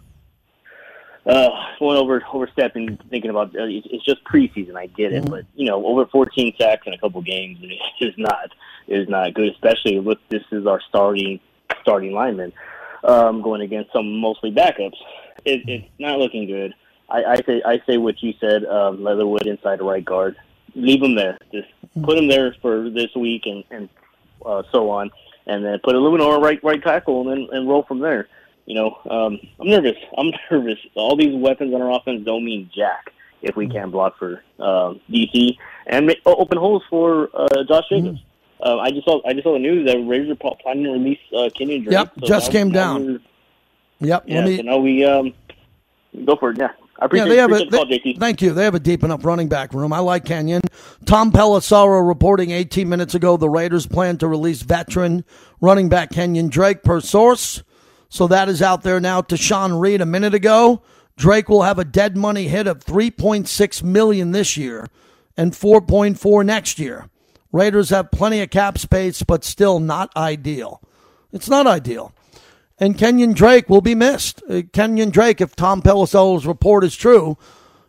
[1.26, 4.76] Uh, going over overstepping, thinking about uh, it's it's just preseason.
[4.76, 7.58] I get it, but you know, over 14 sacks in a couple games
[8.00, 8.52] is not
[8.86, 11.40] is not good, especially with this is our starting
[11.82, 12.52] starting lineman
[13.02, 14.96] um, going against some mostly backups.
[15.44, 16.72] It, it's not looking good.
[17.08, 20.36] I, I say I say what you said, um, Leatherwood inside the right guard.
[20.74, 21.38] Leave him there.
[21.52, 21.68] Just
[22.02, 23.88] put him there for this week and and
[24.44, 25.10] uh, so on,
[25.46, 28.28] and then put Eluemunor on right right tackle and then and roll from there.
[28.66, 29.96] You know, um, I'm nervous.
[30.18, 30.78] I'm nervous.
[30.94, 35.00] All these weapons on our offense don't mean jack if we can't block for um,
[35.08, 38.20] DC and make, open holes for uh, Josh Jacobs.
[38.60, 41.18] Uh, I just saw I just saw the news that Raiders are planning to release
[41.36, 41.92] uh, Kenyon Drake.
[41.92, 43.20] Yep, So just now- came now down.
[44.00, 44.24] Yep.
[44.26, 45.32] Yeah, let me, so now we um,
[46.24, 46.58] go for it.
[46.58, 48.18] Yeah, I appreciate, yeah, they have a, the call, they- JT.
[48.18, 48.52] Thank you.
[48.52, 49.92] They have a deep enough running back room.
[49.92, 50.62] I like Kenyon.
[51.04, 55.24] Tom Pelissero reporting 18 minutes ago the Raiders plan to release veteran
[55.60, 57.62] running back Kenyon Drake per source.
[58.08, 59.20] So that is out there now.
[59.22, 60.82] To Sean Reed a minute ago,
[61.16, 64.86] Drake will have a dead money hit of 3.6 million this year
[65.36, 67.08] and 4.4 next year.
[67.52, 70.82] Raiders have plenty of cap space, but still not ideal.
[71.32, 72.12] It's not ideal.
[72.80, 74.42] And Kenyon Drake will be missed.
[74.48, 77.36] Uh, Kenyon Drake, if Tom Pelissero's report is true,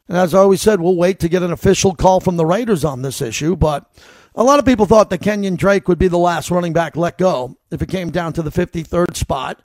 [0.07, 2.83] and as I always said, we'll wait to get an official call from the Raiders
[2.83, 3.55] on this issue.
[3.55, 3.85] But
[4.33, 7.19] a lot of people thought that Kenyon Drake would be the last running back let
[7.19, 9.61] go if it came down to the 53rd spot.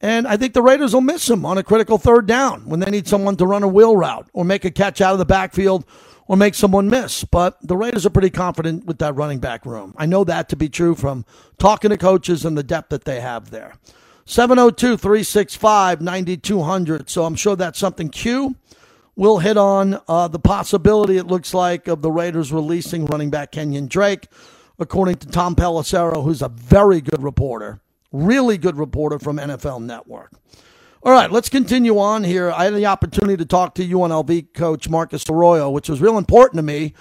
[0.00, 2.90] And I think the Raiders will miss him on a critical third down when they
[2.90, 5.84] need someone to run a wheel route or make a catch out of the backfield
[6.26, 7.24] or make someone miss.
[7.24, 9.94] But the Raiders are pretty confident with that running back room.
[9.98, 11.26] I know that to be true from
[11.58, 13.74] talking to coaches and the depth that they have there.
[14.26, 17.10] 702 365 9200.
[17.10, 18.56] So I'm sure that's something Q
[19.16, 20.00] will hit on.
[20.08, 24.28] Uh, the possibility, it looks like, of the Raiders releasing running back Kenyon Drake,
[24.78, 27.80] according to Tom Pelissero, who's a very good reporter,
[28.12, 30.32] really good reporter from NFL Network.
[31.02, 32.50] All right, let's continue on here.
[32.50, 36.56] I had the opportunity to talk to UNLV coach Marcus Arroyo, which was real important
[36.56, 36.94] to me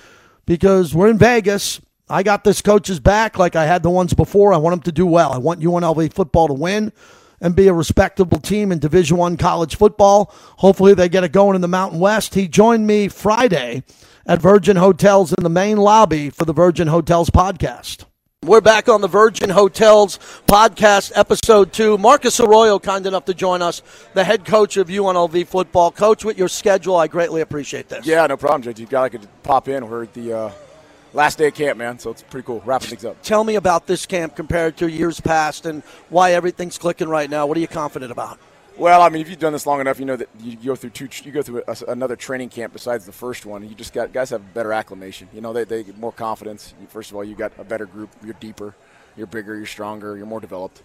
[0.46, 1.80] because we're in Vegas.
[2.10, 4.54] I got this coach's back like I had the ones before.
[4.54, 5.32] I want them to do well.
[5.32, 6.92] I want UNLV football to win
[7.40, 10.34] and be a respectable team in Division One college football.
[10.58, 12.36] Hopefully, they get it going in the Mountain West.
[12.36, 13.84] He joined me Friday
[14.26, 18.06] at Virgin Hotels in the main lobby for the Virgin Hotels podcast.
[18.44, 21.98] We're back on the Virgin Hotels podcast, episode two.
[21.98, 23.82] Marcus Arroyo, kind enough to join us,
[24.14, 25.92] the head coach of UNLV football.
[25.92, 28.06] Coach, with your schedule, I greatly appreciate this.
[28.06, 28.90] Yeah, no problem, JT.
[28.90, 29.88] Glad I could pop in.
[29.90, 30.52] We're at the uh,
[31.14, 32.62] last day of camp, man, so it's pretty cool.
[32.66, 33.22] Wrapping things up.
[33.22, 37.46] Tell me about this camp compared to years past and why everything's clicking right now.
[37.46, 38.40] What are you confident about?
[38.76, 40.90] Well, I mean, if you've done this long enough, you know that you go through
[40.90, 43.68] two, you go through a, another training camp besides the first one.
[43.68, 45.30] You just got guys have better acclimation.
[45.32, 46.74] You know, they, they get more confidence.
[46.90, 48.10] First of all, you got a better group.
[48.24, 48.74] You're deeper,
[49.16, 50.82] you're bigger, you're stronger, you're more developed.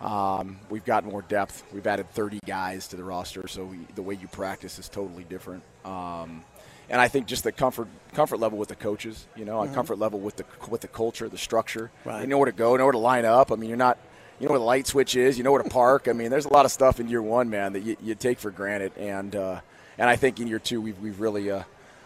[0.00, 1.64] Um, we've got more depth.
[1.72, 5.24] We've added 30 guys to the roster, so we, the way you practice is totally
[5.24, 5.62] different.
[5.84, 6.44] Um,
[6.90, 9.98] and I think just the comfort comfort level with the coaches, you know, a comfort
[9.98, 11.90] level with the with the culture, the structure.
[12.04, 12.20] Right.
[12.20, 13.50] You know where to go, know where to line up.
[13.50, 13.98] I mean, you're not,
[14.38, 16.08] you know where the light switch is, you know where to park.
[16.08, 18.38] I mean, there's a lot of stuff in year one, man, that you, you take
[18.38, 19.60] for granted, and uh,
[19.96, 21.62] and I think in year two we've we've really uh,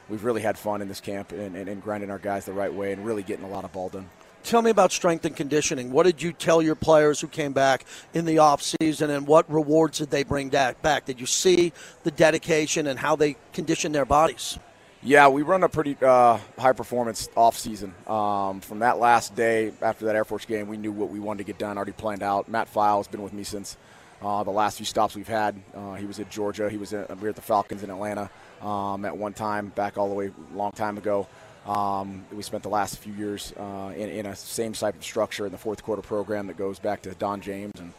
[0.08, 2.72] we've really had fun in this camp and, and, and grinding our guys the right
[2.72, 4.08] way and really getting a lot of ball done.
[4.44, 5.92] Tell me about strength and conditioning.
[5.92, 9.50] What did you tell your players who came back in the off season, and what
[9.50, 11.04] rewards did they bring back?
[11.04, 11.72] Did you see
[12.04, 14.58] the dedication and how they condition their bodies?
[15.02, 17.94] Yeah, we run a pretty uh, high performance off season.
[18.06, 21.38] Um, from that last day after that Air Force game, we knew what we wanted
[21.38, 22.48] to get done, already planned out.
[22.48, 23.76] Matt File has been with me since
[24.22, 25.54] uh, the last few stops we've had.
[25.74, 26.68] Uh, he was at Georgia.
[26.68, 28.28] He was at, we were at the Falcons in Atlanta
[28.60, 31.28] um, at one time, back all the way long time ago.
[31.68, 35.46] Um, we spent the last few years uh, in, in a same type of structure
[35.46, 37.92] in the fourth quarter program that goes back to Don James and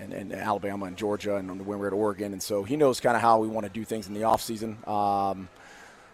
[0.00, 2.32] and, and Alabama and Georgia and when we were at Oregon.
[2.32, 4.86] And so he knows kind of how we want to do things in the offseason.
[4.88, 5.48] Um,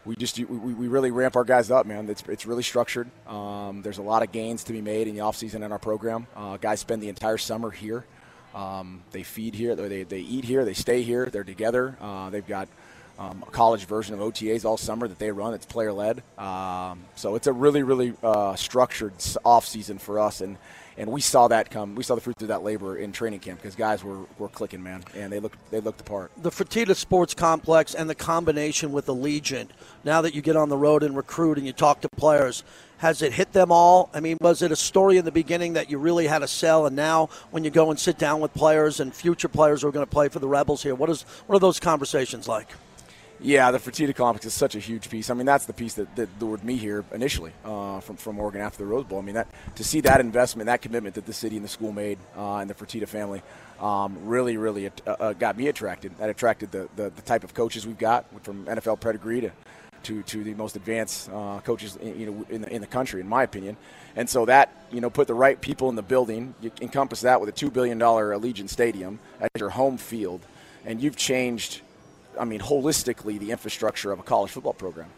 [0.05, 2.09] we just we, we really ramp our guys up, man.
[2.09, 3.09] It's, it's really structured.
[3.27, 6.27] Um, there's a lot of gains to be made in the offseason in our program.
[6.37, 8.05] Uh, guys spend the entire summer here.
[8.55, 11.97] Um, they feed here, they, they eat here, they stay here, they're together.
[12.01, 12.69] Uh, they've got
[13.18, 15.55] um, a college version of OTAs all summer that they run.
[15.55, 16.22] It's player led.
[16.38, 20.59] Um, so it's a really, really uh, structured off season for us, and
[20.98, 21.94] and we saw that come.
[21.94, 24.83] We saw the fruits of that labor in training camp because guys were, were clicking,
[24.83, 26.31] man, and they looked they looked the part.
[26.38, 29.68] The Fertitta Sports Complex and the combination with Allegiant.
[30.05, 32.64] Now that you get on the road and recruit and you talk to players,
[32.98, 34.11] has it hit them all?
[34.14, 36.87] I mean, was it a story in the beginning that you really had to sell,
[36.87, 39.92] and now when you go and sit down with players and future players who are
[39.92, 42.68] going to play for the Rebels here, what is what are those conversations like?
[43.38, 45.29] Yeah, the Fertitta complex is such a huge piece.
[45.29, 48.62] I mean, that's the piece that, that lured me here initially uh, from, from Oregon
[48.62, 49.18] after the Rose Bowl.
[49.18, 51.92] I mean, that to see that investment, that commitment that the city and the school
[51.92, 53.42] made, uh, and the Fertitta family,
[53.79, 56.16] um, really, really uh, uh, got me attracted.
[56.16, 59.53] That attracted the, the, the type of coaches we've got, from NFL pedigree to
[60.07, 63.20] to, to the most advanced uh, coaches in, you know in the, in the country,
[63.20, 63.77] in my opinion.
[64.14, 66.55] And so that you know put the right people in the building.
[66.61, 70.40] You encompass that with a two billion dollar Allegiant Stadium as your home field,
[70.85, 71.83] and you've changed
[72.38, 75.09] I mean, holistically, the infrastructure of a college football program.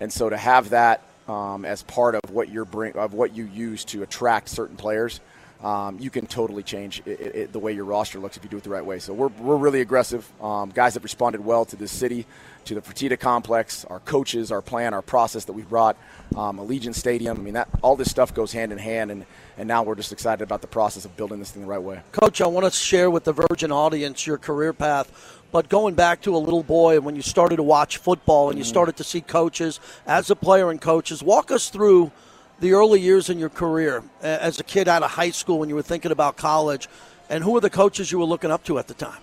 [0.00, 3.44] And so to have that um, as part of what you're bring of what you
[3.44, 5.20] use to attract certain players,
[5.62, 8.56] um, you can totally change it, it, the way your roster looks if you do
[8.56, 9.00] it the right way.
[9.00, 10.30] So we're, we're really aggressive.
[10.40, 12.26] Um, guys have responded well to this city,
[12.66, 15.96] to the Fertitta complex, our coaches, our plan, our process that we've brought,
[16.36, 17.36] um, Allegiant Stadium.
[17.36, 20.12] I mean, that all this stuff goes hand in hand, and, and now we're just
[20.12, 22.02] excited about the process of building this thing the right way.
[22.12, 25.37] Coach, I want to share with the Virgin audience your career path.
[25.50, 28.58] But going back to a little boy and when you started to watch football and
[28.58, 32.12] you started to see coaches as a player and coaches, walk us through
[32.60, 35.74] the early years in your career as a kid out of high school when you
[35.74, 36.88] were thinking about college,
[37.30, 39.20] and who were the coaches you were looking up to at the time?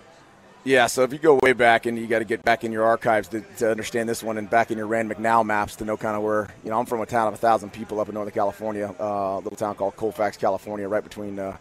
[0.63, 2.85] Yeah, so if you go way back and you got to get back in your
[2.85, 5.95] archives to, to understand this one and back in your Rand McNally maps to know
[5.95, 8.15] kind of where, you know, I'm from a town of a thousand people up in
[8.15, 11.55] Northern California, uh, a little town called Colfax, California, right between, uh,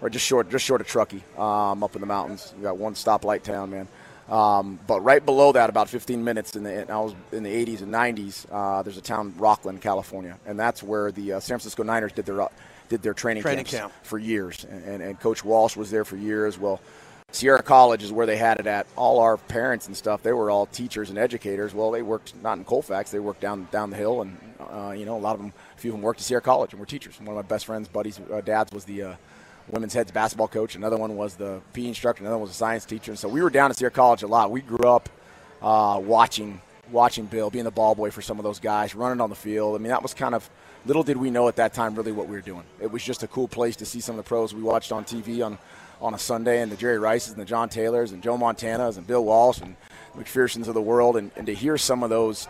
[0.00, 2.52] or just short, just short of Truckee, um, up in the mountains.
[2.56, 3.86] You got one stoplight town, man.
[4.28, 7.80] Um, but right below that, about 15 minutes in the, I was in the 80s
[7.80, 8.46] and 90s.
[8.50, 12.26] Uh, there's a town, Rocklin, California, and that's where the uh, San Francisco Niners did
[12.26, 12.48] their uh,
[12.88, 13.92] did their training, Training camps camp.
[14.02, 16.58] for years, and, and, and Coach Walsh was there for years.
[16.58, 16.80] Well,
[17.32, 18.86] Sierra College is where they had it at.
[18.96, 21.74] All our parents and stuff, they were all teachers and educators.
[21.74, 25.06] Well, they worked not in Colfax, they worked down down the hill, and uh, you
[25.06, 26.86] know a lot of them, a few of them worked at Sierra College and were
[26.86, 27.18] teachers.
[27.18, 29.14] One of my best friends, buddies, uh, dads was the uh,
[29.70, 30.74] women's heads basketball coach.
[30.74, 32.22] Another one was the PE instructor.
[32.22, 33.12] Another one was a science teacher.
[33.12, 34.50] And so we were down at Sierra College a lot.
[34.50, 35.08] We grew up
[35.62, 39.28] uh, watching watching Bill, being the ball boy for some of those guys, running on
[39.28, 39.74] the field.
[39.74, 40.48] I mean, that was kind of
[40.86, 42.64] little did we know at that time really what we were doing.
[42.80, 45.04] It was just a cool place to see some of the pros we watched on
[45.04, 45.58] TV on
[46.00, 49.06] on a Sunday, and the Jerry Rices and the John Taylors and Joe Montanas and
[49.06, 49.74] Bill Walsh and
[50.16, 52.48] McPherson's of the world, and, and to hear some of those.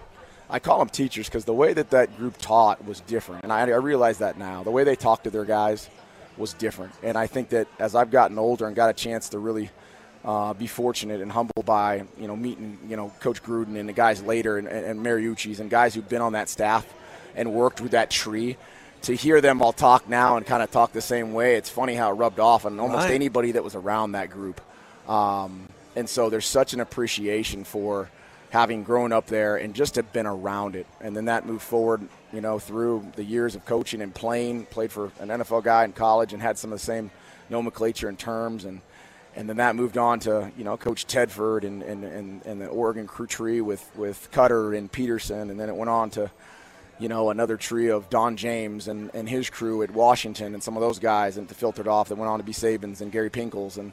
[0.50, 3.60] I call them teachers because the way that that group taught was different, and I,
[3.60, 4.62] I realize that now.
[4.62, 5.90] The way they talked to their guys
[6.38, 9.38] was different, and I think that as I've gotten older and got a chance to
[9.38, 9.70] really
[10.24, 13.92] uh, be fortunate and humbled by you know meeting you know Coach Gruden and the
[13.92, 16.86] guys later and, and, Mariucci's and guys who've been on that staff
[17.36, 18.56] and worked with that tree.
[19.02, 21.94] To hear them all talk now and kind of talk the same way, it's funny
[21.94, 23.14] how it rubbed off on almost Right.
[23.14, 24.60] anybody that was around that group.
[25.08, 28.10] Um, and so there's such an appreciation for
[28.50, 30.86] having grown up there and just have been around it.
[31.00, 34.66] And then that moved forward, you know, through the years of coaching and playing.
[34.66, 37.10] Played for an NFL guy in college and had some of the same
[37.50, 38.80] nomenclature and terms and
[39.38, 42.66] and then that moved on to you know Coach Tedford and and, and, and the
[42.66, 46.30] Oregon crew tree with with Cutter and Peterson, and then it went on to
[46.98, 50.76] you know another tree of Don James and, and his crew at Washington and some
[50.76, 53.30] of those guys, and to filtered off that went on to be Sabans and Gary
[53.30, 53.92] Pinkels, and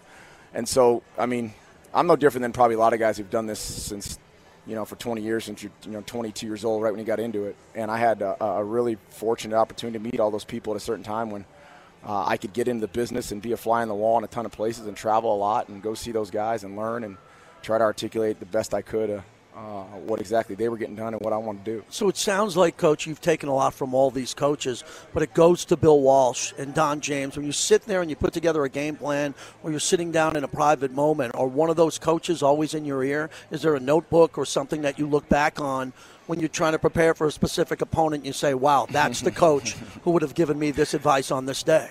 [0.53, 1.53] and so I mean
[1.93, 4.17] I'm no different than probably a lot of guys who've done this since
[4.67, 7.05] you know for 20 years since you're you know 22 years old right when you
[7.05, 10.45] got into it, and I had a, a really fortunate opportunity to meet all those
[10.45, 11.45] people at a certain time when
[12.05, 14.23] uh, I could get into the business and be a fly on the wall in
[14.23, 17.03] a ton of places and travel a lot and go see those guys and learn
[17.03, 17.17] and
[17.61, 19.21] try to articulate the best I could uh,
[19.55, 21.83] uh, what exactly they were getting done and what I want to do.
[21.89, 25.33] So it sounds like, Coach, you've taken a lot from all these coaches, but it
[25.33, 27.37] goes to Bill Walsh and Don James.
[27.37, 30.35] When you sit there and you put together a game plan or you're sitting down
[30.35, 33.29] in a private moment, or one of those coaches always in your ear?
[33.49, 35.93] Is there a notebook or something that you look back on
[36.27, 38.25] when you're trying to prepare for a specific opponent?
[38.25, 39.71] You say, wow, that's the coach
[40.03, 41.89] who would have given me this advice on this day.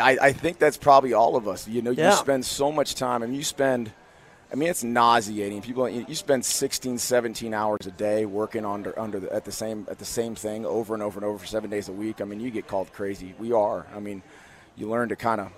[0.00, 1.68] I, I think that's probably all of us.
[1.68, 2.10] You know, Yeah.
[2.10, 3.92] you spend so much time, and you spend,
[4.52, 5.62] I mean, it's nauseating.
[5.62, 9.86] People, you spend 16, 17 hours a day working under under the, at the same
[9.88, 12.20] at the same thing over and over and over for seven days a week.
[12.20, 13.34] I mean, you get called crazy.
[13.38, 13.86] We are.
[13.94, 14.22] I mean,
[14.76, 15.52] you learn to kind of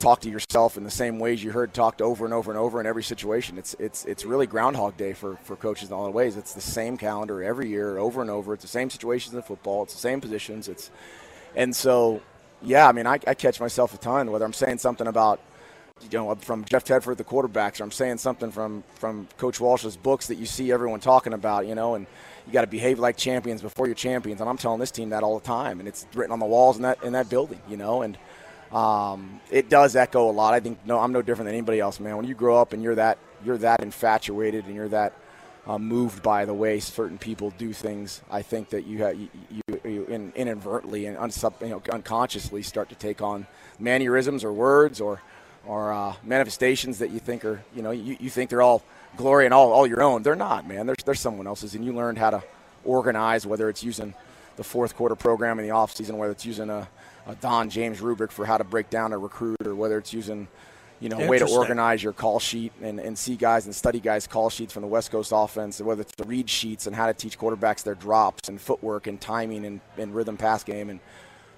[0.00, 2.80] talk to yourself in the same ways you heard talked over and over and over
[2.80, 3.56] in every situation.
[3.56, 6.36] It's it's it's really Groundhog Day for, for coaches in all the ways.
[6.36, 8.52] It's the same calendar every year, over and over.
[8.52, 9.84] It's the same situations in football.
[9.84, 10.66] It's the same positions.
[10.66, 10.90] It's
[11.54, 12.20] and so
[12.62, 15.40] yeah, I mean, I, I catch myself a ton whether I'm saying something about
[16.02, 19.96] you know from Jeff Tedford the quarterbacks, or I'm saying something from from Coach Walsh's
[19.96, 22.06] books that you see everyone talking about, you know, and
[22.46, 24.40] you got to behave like champions before you're champions.
[24.40, 26.76] And I'm telling this team that all the time, and it's written on the walls
[26.76, 28.18] in that in that building, you know, and
[28.72, 30.54] um, it does echo a lot.
[30.54, 32.16] I think no, I'm no different than anybody else, man.
[32.16, 35.12] When you grow up and you're that you're that infatuated and you're that
[35.66, 39.28] uh, moved by the way certain people do things, I think that you have, you,
[39.50, 43.46] you, you in, inadvertently and unsub, you know, unconsciously start to take on
[43.78, 45.20] mannerisms or words or
[45.68, 48.82] or uh, manifestations that you think are you know you, you think they're all
[49.16, 50.22] glory and all, all your own.
[50.22, 50.86] They're not, man.
[50.86, 52.42] There's there's someone else's, and you learned how to
[52.84, 54.14] organize whether it's using
[54.56, 56.88] the fourth quarter program in the off season, whether it's using a,
[57.26, 60.48] a Don James rubric for how to break down a recruit, or whether it's using
[61.00, 64.00] you know, a way to organize your call sheet and, and see guys and study
[64.00, 66.96] guys' call sheets from the West Coast offense, and whether it's the read sheets and
[66.96, 70.90] how to teach quarterbacks their drops and footwork and timing and, and rhythm pass game.
[70.90, 70.98] And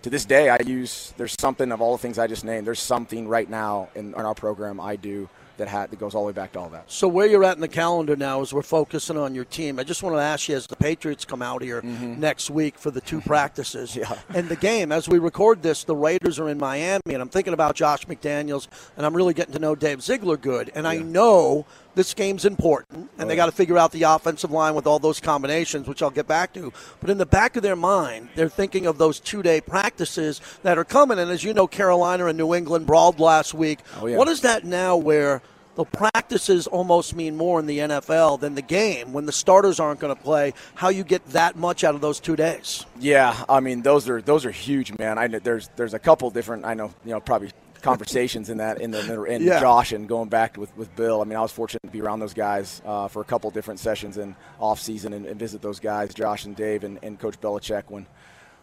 [0.03, 2.81] to this day, I use, there's something of all the things I just named, there's
[2.81, 5.29] something right now in, in our program I do
[5.61, 6.91] that, ha- that goes all the way back to all that.
[6.91, 9.79] So where you're at in the calendar now is we're focusing on your team.
[9.79, 12.19] I just want to ask you, as the Patriots come out here mm-hmm.
[12.19, 13.97] next week for the two practices
[14.35, 17.53] and the game, as we record this, the Raiders are in Miami, and I'm thinking
[17.53, 21.67] about Josh McDaniels, and I'm really getting to know Dave Ziegler good, and I know
[21.95, 24.99] this game's important, and they oh, got to figure out the offensive line with all
[24.99, 26.73] those combinations, which I'll get back to.
[27.01, 30.85] But in the back of their mind, they're thinking of those two-day practices that are
[30.85, 33.81] coming, and as you know, Carolina and New England brawled last week.
[34.01, 34.17] Oh, yeah.
[34.17, 35.43] What is that now where
[35.75, 40.01] the practices almost mean more in the NFL than the game when the starters aren't
[40.01, 40.53] going to play.
[40.75, 42.85] How you get that much out of those two days?
[42.99, 45.19] Yeah, I mean those are those are huge, man.
[45.19, 47.51] I know there's there's a couple different I know you know probably
[47.83, 49.59] conversations in that in the in Yeah.
[49.61, 51.21] Josh and going back with with Bill.
[51.21, 53.81] I mean I was fortunate to be around those guys uh, for a couple different
[53.81, 57.41] sessions in off season and, and visit those guys, Josh and Dave and, and Coach
[57.41, 58.07] Belichick when.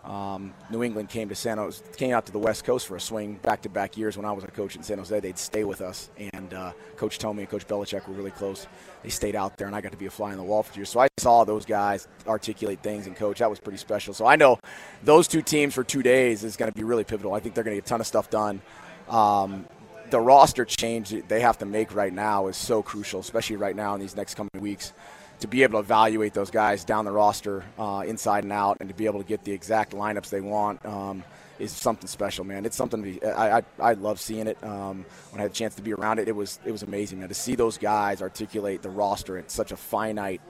[0.08, 3.00] Um, New England came to San Jose, came out to the West Coast for a
[3.00, 5.20] swing back-to-back years when I was a coach in San Jose.
[5.20, 8.68] They'd stay with us, and uh, Coach Tomey and Coach Belichick were really close.
[9.04, 10.74] They stayed out there, and I got to be a fly on the wall for
[10.78, 10.90] years.
[10.90, 13.40] So I saw those guys articulate things and coach.
[13.40, 14.14] That was pretty special.
[14.14, 14.60] So I know
[15.04, 17.34] those two teams for two days is going to be really pivotal.
[17.34, 18.62] I think they're going to get a ton of stuff done.
[19.10, 19.66] Um,
[20.10, 23.94] the roster change they have to make right now is so crucial, especially right now
[23.94, 24.94] in these next coming weeks,
[25.40, 28.90] to be able to evaluate those guys down the roster, uh, inside and out, and
[28.90, 30.86] to be able to get the exact lineups they want.
[30.86, 31.24] Um,
[31.60, 32.66] is something special, man.
[32.66, 34.64] It's something to be, I, I, I love seeing it.
[34.64, 37.20] Um, when I had a chance to be around it, it was it was amazing,
[37.20, 37.30] man.
[37.30, 40.42] To see those guys articulate the roster at such a finite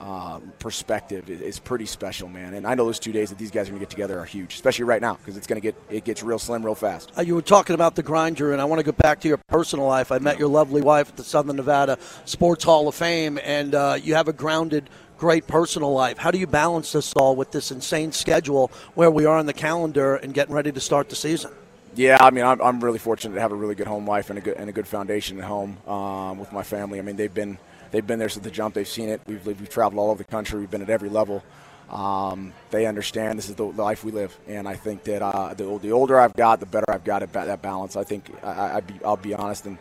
[0.00, 2.54] um, perspective is, is pretty special, man.
[2.54, 4.24] And I know those two days that these guys are going to get together are
[4.24, 7.12] huge, especially right now because it's going to get it gets real slim real fast.
[7.16, 9.36] Uh, you were talking about the grinder, and I want to go back to your
[9.36, 10.10] personal life.
[10.10, 13.98] I met your lovely wife at the Southern Nevada Sports Hall of Fame, and uh,
[14.02, 14.88] you have a grounded,
[15.18, 16.16] great personal life.
[16.16, 19.52] How do you balance this all with this insane schedule where we are on the
[19.52, 21.52] calendar and getting ready to start the season?
[21.94, 24.38] Yeah, I mean, I'm, I'm really fortunate to have a really good home life and
[24.38, 27.00] a good and a good foundation at home um, with my family.
[27.00, 27.58] I mean, they've been
[27.90, 28.74] they've been there since the jump.
[28.74, 29.20] They've seen it.
[29.26, 30.60] We've we've traveled all over the country.
[30.60, 31.42] We've been at every level.
[31.90, 35.76] Um, they understand this is the, life we live, and I think that uh, the,
[35.78, 37.96] the older I've got, the better I've got at ba- that balance.
[37.96, 39.76] I think I, I'd be, I'll be honest and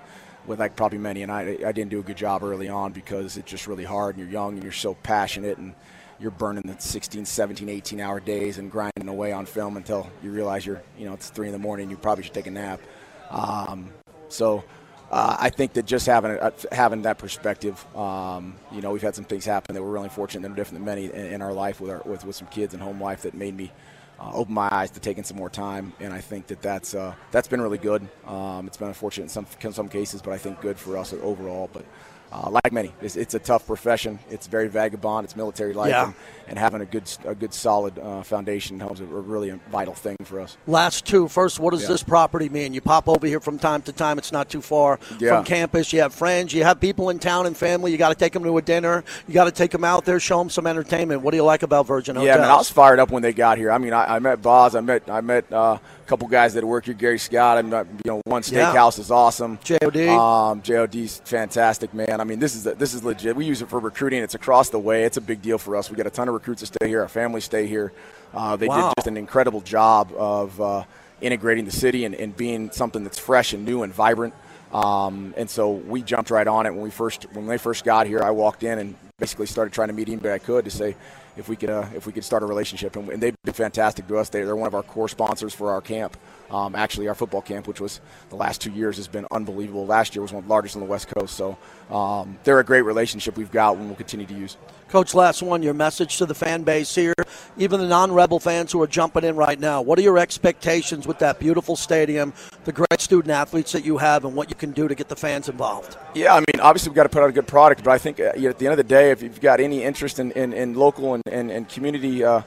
[0.48, 3.38] with like probably many, and I I didn't do a good job early on because
[3.38, 5.76] it's just really hard, and you're young and you're so passionate and
[6.20, 10.32] you're burning the 16, 17, 18 hour days and grinding away on film until you
[10.32, 11.90] realize you're, you know, it's three in the morning.
[11.90, 12.82] You probably should take a nap.
[13.30, 13.92] Um,
[14.28, 14.64] so
[15.12, 19.16] uh, I think that just having uh, having that perspective, um, you know, we've had
[19.16, 21.54] some things happen that we're really fortunate that are different than many in, in our
[21.54, 23.72] life with our with, with some kids and home life that made me
[24.20, 27.16] uh, open my eyes to taking some more time, and I think that that's uh,
[27.32, 28.08] that's been really good.
[28.28, 31.14] Um, it's been unfortunate in some in some cases, but I think good for us
[31.14, 31.70] overall.
[31.74, 31.86] But
[32.32, 34.20] uh, like many, it's, it's, a tough profession.
[34.30, 35.26] It's very vagabond.
[35.26, 36.06] It's military life, Yeah.
[36.06, 36.14] and,
[36.50, 40.18] and having a good a good solid uh, foundation helps a, a really vital thing
[40.24, 40.58] for us.
[40.68, 41.28] Last two.
[41.28, 41.90] First, what does Yeah.
[41.90, 42.74] this property mean?
[42.74, 44.18] You pop over here from time to time.
[44.18, 45.36] It's not too far Yeah.
[45.38, 45.94] from campus.
[45.94, 46.54] You have friends.
[46.54, 47.92] You have people in town and family.
[47.92, 49.04] You got to take them to a dinner.
[49.28, 51.22] You got to take them out there, show them some entertainment.
[51.22, 52.40] What do you like about Virgin Yeah, Hotels?
[52.40, 53.72] man, I was fired up when they got here.
[53.72, 56.64] I mean, I, I met Boz, I met I met uh, a couple guys that
[56.64, 57.58] work here, Gary Scott.
[57.58, 58.74] I you know, one Yeah.
[58.74, 59.60] steakhouse is awesome.
[59.64, 60.10] JOD.
[60.10, 62.20] um, JOD's fantastic, man.
[62.20, 63.36] I mean, this is this is legit.
[63.36, 64.24] We use it for recruiting.
[64.24, 65.04] It's across the way.
[65.04, 65.90] It's a big deal for us.
[65.90, 67.02] We got a ton of recruits that stay here.
[67.02, 67.92] Our families stay here.
[68.34, 68.88] Uh, they Wow.
[68.90, 70.84] did just an incredible job of uh,
[71.22, 74.34] integrating the city and, and being something that's fresh and new and vibrant.
[74.74, 78.06] Um, and so we jumped right on it when we first when they first got
[78.08, 78.22] here.
[78.24, 80.96] I walked in and basically started trying to meet anybody I could to say
[81.40, 82.96] if we could uh, if we could start a relationship.
[82.96, 84.30] And, and they've been fantastic to us.
[84.30, 86.18] They, they're one of our core sponsors for our camp.
[86.52, 89.86] Um, actually, our football camp, which was the last two years, has been unbelievable.
[89.86, 91.36] Last year was one of the largest on the West Coast.
[91.36, 91.58] So
[91.90, 94.58] um, they're a great relationship we've got, and we'll continue to use.
[94.90, 97.14] Coach, last one, your message to the fan base here,
[97.58, 99.84] even the non Rebel fans who are jumping in right now.
[99.84, 102.34] What are your expectations with that beautiful stadium,
[102.64, 105.16] the great student athletes that you have, and what you can do to get the
[105.16, 105.96] fans involved?
[106.16, 108.20] Yeah, I mean, obviously we've got to put out a good product, but I think
[108.20, 110.74] uh, at the end of the day, if you've got any interest in, in, in
[110.74, 112.42] local and, and, and community uh,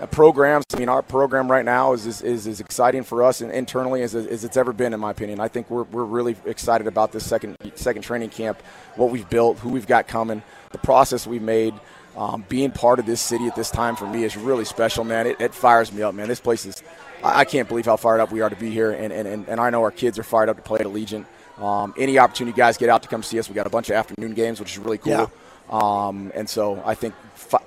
[0.00, 3.40] uh, programs, I mean, our program right now is is, is as exciting for us
[3.40, 5.40] and internally as, as it's ever been, in my opinion.
[5.40, 8.62] I think we're, we're really excited about this second second training camp,
[8.96, 11.74] what we've built, who we've got coming, the process we've made.
[12.16, 15.28] Um, being part of this city at this time for me is really special, man.
[15.28, 16.26] It, it fires me up, man.
[16.26, 16.82] This place is,
[17.22, 19.48] I, I can't believe how fired up we are to be here, and, and, and,
[19.48, 21.26] and I know our kids are fired up to play at Allegiant.
[21.58, 23.48] Um, any opportunity, guys, get out to come see us.
[23.48, 25.12] We got a bunch of afternoon games, which is really cool.
[25.12, 25.26] Yeah.
[25.70, 27.14] Um, and so I think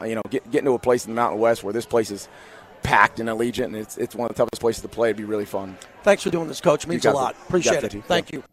[0.01, 2.27] you know get, getting to a place in the Mountain West where this place is
[2.83, 5.09] packed and Allegiant, and it's it's one of the toughest places to play.
[5.09, 5.77] It'd be really fun.
[6.03, 6.87] Thanks for doing this, Coach.
[6.87, 7.35] Means a lot.
[7.35, 7.37] it.
[7.47, 7.95] Appreciate it.
[7.95, 8.03] it.
[8.05, 8.43] Thank you.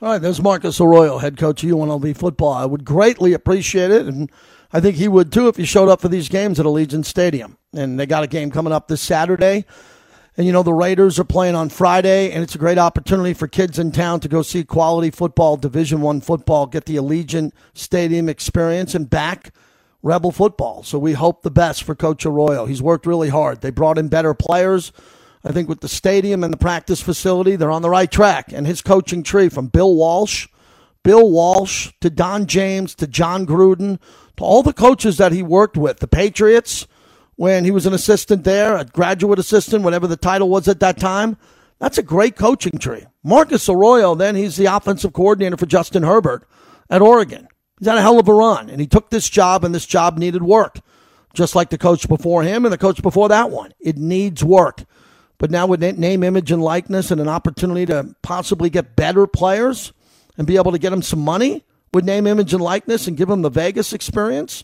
[0.00, 2.52] All right, there's Marcus Arroyo, head coach of UNLV football.
[2.52, 4.30] I would greatly appreciate it, and
[4.72, 7.56] I think he would too if he showed up for these games at Allegiant Stadium.
[7.72, 9.64] And they got a game coming up this Saturday.
[10.34, 13.46] And you know the Raiders are playing on Friday, and it's a great opportunity for
[13.46, 18.30] kids in town to go see quality football, Division One football, get the Allegiant Stadium
[18.30, 19.52] experience, and back
[20.02, 20.82] Rebel football.
[20.84, 22.64] So we hope the best for Coach Arroyo.
[22.64, 23.60] He's worked really hard.
[23.60, 24.90] They brought in better players.
[25.44, 28.52] I think with the stadium and the practice facility, they're on the right track.
[28.52, 30.48] And his coaching tree from Bill Walsh,
[31.02, 34.00] Bill Walsh to Don James to John Gruden
[34.38, 36.86] to all the coaches that he worked with, the Patriots
[37.36, 40.98] when he was an assistant there, a graduate assistant, whatever the title was at that
[40.98, 41.36] time.
[41.78, 43.06] That's a great coaching tree.
[43.24, 46.46] Marcus Arroyo, then he's the offensive coordinator for Justin Herbert
[46.88, 47.48] at Oregon.
[47.78, 50.16] He's had a hell of a run, and he took this job, and this job
[50.16, 50.78] needed work,
[51.34, 53.72] just like the coach before him and the coach before that one.
[53.80, 54.84] It needs work.
[55.38, 59.92] But now with name, image, and likeness, and an opportunity to possibly get better players
[60.38, 63.28] and be able to get them some money with name, image, and likeness and give
[63.28, 64.62] them the Vegas experience,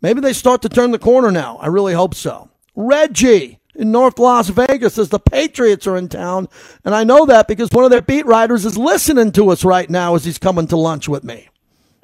[0.00, 1.56] maybe they start to turn the corner now.
[1.58, 2.50] I really hope so.
[2.74, 6.48] Reggie in North Las Vegas says the Patriots are in town,
[6.84, 9.88] and I know that because one of their beat writers is listening to us right
[9.88, 11.48] now as he's coming to lunch with me.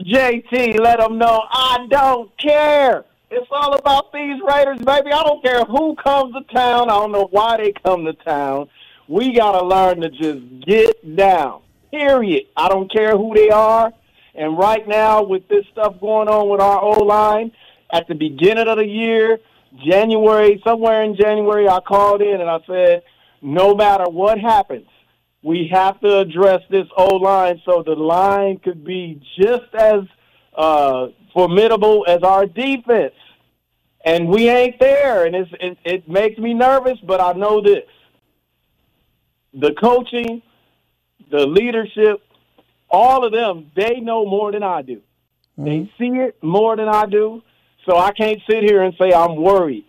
[0.01, 3.05] JT, let them know I don't care.
[3.31, 5.11] It's all about these Raiders, baby.
[5.13, 6.91] I don't care who comes to town.
[6.91, 8.69] I don't know why they come to town.
[9.09, 12.45] We got to learn to just get down, period.
[12.57, 13.93] I don't care who they are.
[14.35, 17.53] And right now, with this stuff going on with our O line,
[17.93, 19.39] at the beginning of the year,
[19.85, 23.03] January, somewhere in January, I called in and I said,
[23.43, 24.89] no matter what happens,
[25.43, 30.03] we have to address this O line so the line could be just as
[30.57, 33.15] uh, formidable as our defense.
[34.05, 36.99] And we ain't there, and it's, it, it makes me nervous.
[37.05, 37.85] But I know this:
[39.55, 40.43] the coaching,
[41.31, 42.21] the leadership,
[42.91, 45.03] all of them, they know more than I do.
[45.57, 47.43] They see it more than I do.
[47.87, 49.85] So I can't sit here and say I'm worried.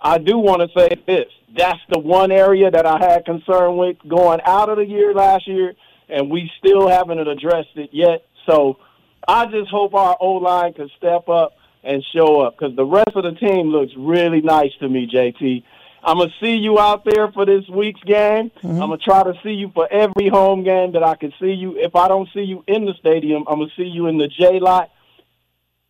[0.00, 1.28] I do want to say this.
[1.56, 5.46] That's the one area that I had concern with going out of the year last
[5.46, 5.74] year,
[6.08, 8.24] and we still haven't addressed it yet.
[8.46, 8.78] So
[9.26, 11.52] I just hope our O line can step up
[11.84, 15.64] and show up because the rest of the team looks really nice to me, JT.
[16.04, 18.50] I'm gonna see you out there for this week's game.
[18.50, 18.70] Mm-hmm.
[18.70, 21.78] I'm gonna try to see you for every home game that I can see you.
[21.78, 24.58] If I don't see you in the stadium, I'm gonna see you in the J
[24.58, 24.90] lot.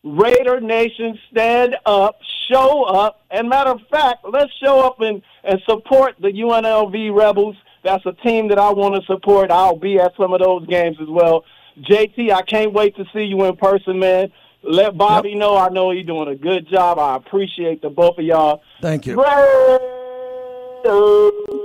[0.05, 2.18] Raider Nation, stand up,
[2.50, 7.57] show up, and matter of fact, let's show up and, and support the UNLV Rebels.
[7.84, 9.50] That's a team that I want to support.
[9.50, 11.44] I'll be at some of those games as well.
[11.80, 14.32] JT, I can't wait to see you in person, man.
[14.62, 15.57] Let Bobby know.
[15.57, 16.98] I know he's doing a good job.
[16.98, 18.62] I appreciate the both of y'all.
[18.80, 19.16] Thank you.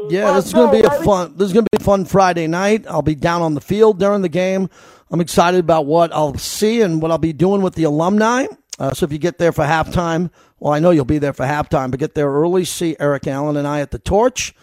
[0.10, 1.34] Yeah, this is going to be a fun.
[1.38, 2.86] This is going to be a fun Friday night.
[2.88, 4.70] I'll be down on the field during the game.
[5.10, 8.48] I'm excited about what I'll see and what I'll be doing with the alumni.
[8.80, 10.30] Uh, so if you get there for halftime,
[10.60, 12.66] well, I know you'll be there for halftime, but get there early.
[12.66, 14.54] See Eric Allen and I at the Torch.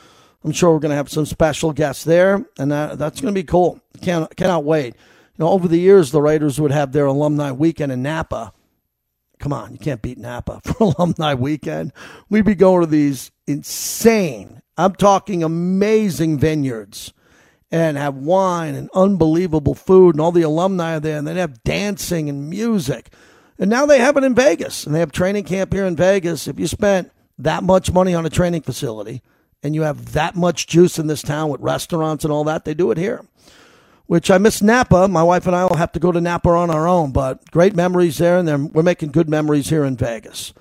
[0.45, 3.39] I'm sure we're going to have some special guests there, and that, that's going to
[3.39, 3.81] be cool.
[4.03, 4.95] Can't cannot wait.
[4.95, 8.53] You know, over the years, the Raiders would have their alumni weekend in Napa.
[9.39, 11.93] Come on, you can't beat Napa for alumni weekend.
[12.29, 17.13] We'd be going to these insane, I'm talking amazing vineyards
[17.71, 21.65] and have wine and unbelievable food, and all the alumni are there, and they'd have
[21.65, 23.11] dancing and music.
[23.59, 26.47] And now they have it in Vegas, and they have training camp here in Vegas.
[26.49, 29.23] If you spent that much money on a training facility
[29.63, 32.75] and you have that much juice in this town with restaurants and all that, they
[32.75, 33.25] do it here.
[34.07, 35.09] Which I miss Napa.
[35.09, 37.75] My wife and I will have to go to Napa on our own, but great
[37.75, 40.53] memories there, and we're making good memories here in Vegas.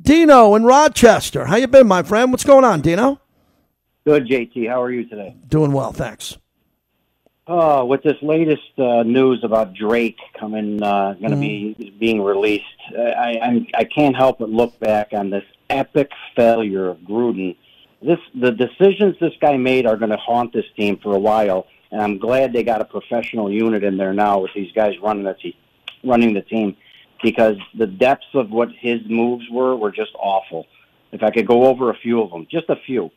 [0.00, 2.30] Dino in Rochester, how you been, my friend?
[2.30, 3.20] What's going on, Dino?
[4.04, 4.68] Good, JT.
[4.68, 5.36] How are you today?
[5.48, 6.38] Doing well, thanks.
[7.46, 12.64] Oh, with this latest uh, news about Drake coming, uh, going to be being released,
[12.96, 17.56] I, I'm, I can't help but look back on this epic failure of Gruden.
[18.00, 21.66] This the decisions this guy made are going to haunt this team for a while,
[21.90, 25.24] and I'm glad they got a professional unit in there now with these guys running
[25.24, 25.56] the te-
[26.04, 26.76] running the team,
[27.22, 30.66] because the depths of what his moves were were just awful.
[31.12, 33.10] If I could go over a few of them, just a few.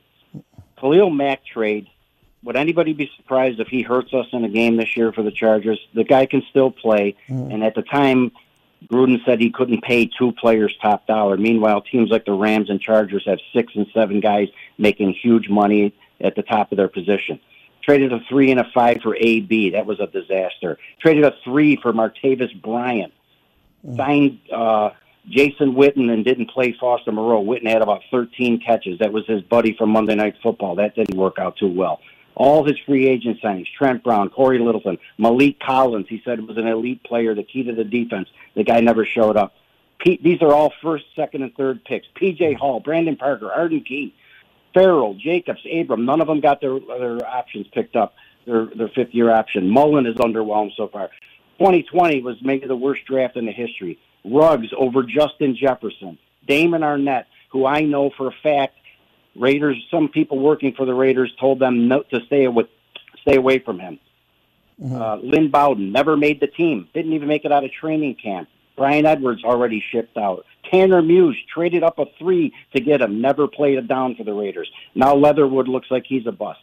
[0.80, 1.88] Khalil Mack trade
[2.46, 5.32] would anybody be surprised if he hurts us in a game this year for the
[5.32, 5.80] Chargers?
[5.96, 7.52] The guy can still play, mm.
[7.52, 8.32] and at the time,
[8.88, 11.38] Gruden said he couldn't pay two players top dollar.
[11.38, 15.96] Meanwhile, teams like the Rams and Chargers have six and seven guys making huge money
[16.22, 17.40] at the top of their position.
[17.82, 19.72] Traded a three and a five for AB.
[19.72, 20.78] That was a disaster.
[21.02, 23.12] Traded a three for Martavis Bryant.
[23.96, 24.92] Signed uh,
[25.30, 27.44] Jason Witten and didn't play Foster Moreau.
[27.44, 29.00] Witten had about 13 catches.
[29.00, 30.76] That was his buddy from Monday Night Football.
[30.76, 32.00] That didn't work out too well.
[32.36, 36.68] All his free agent signings, Trent Brown, Cory Littleton, Maliek Collins, he said was an
[36.68, 38.28] elite player, the key to the defense.
[38.56, 39.54] The guy never showed up.
[40.00, 42.08] Pete, these are all first, second, and third picks.
[42.16, 42.54] P.J.
[42.54, 44.14] Hall, Brandon Parker, Arden Key,
[44.74, 46.06] Ferrell, Jacobs, Abram.
[46.06, 48.16] None of them got their, their options picked up,
[48.46, 49.70] their, their fifth year option.
[49.70, 51.10] Mullen is underwhelmed so far.
[51.60, 54.00] 2020 was maybe the worst draft in the history.
[54.24, 56.18] Ruggs over Justin Jefferson.
[56.48, 58.76] Damon Arnette, who I know for a fact
[59.36, 62.68] Raiders, some people working for the Raiders told them no, to stay with,
[63.22, 64.00] stay away from him.
[64.84, 68.50] Uh, Lynn Bowden never made the team, didn't even make it out of training camp.
[68.76, 70.46] Bryan Edwards already shipped out.
[70.70, 74.34] Tanner Muse traded up a three to get him, never played a down for the
[74.34, 74.70] Raiders.
[74.94, 76.60] Now Leatherwood looks like he's a bust.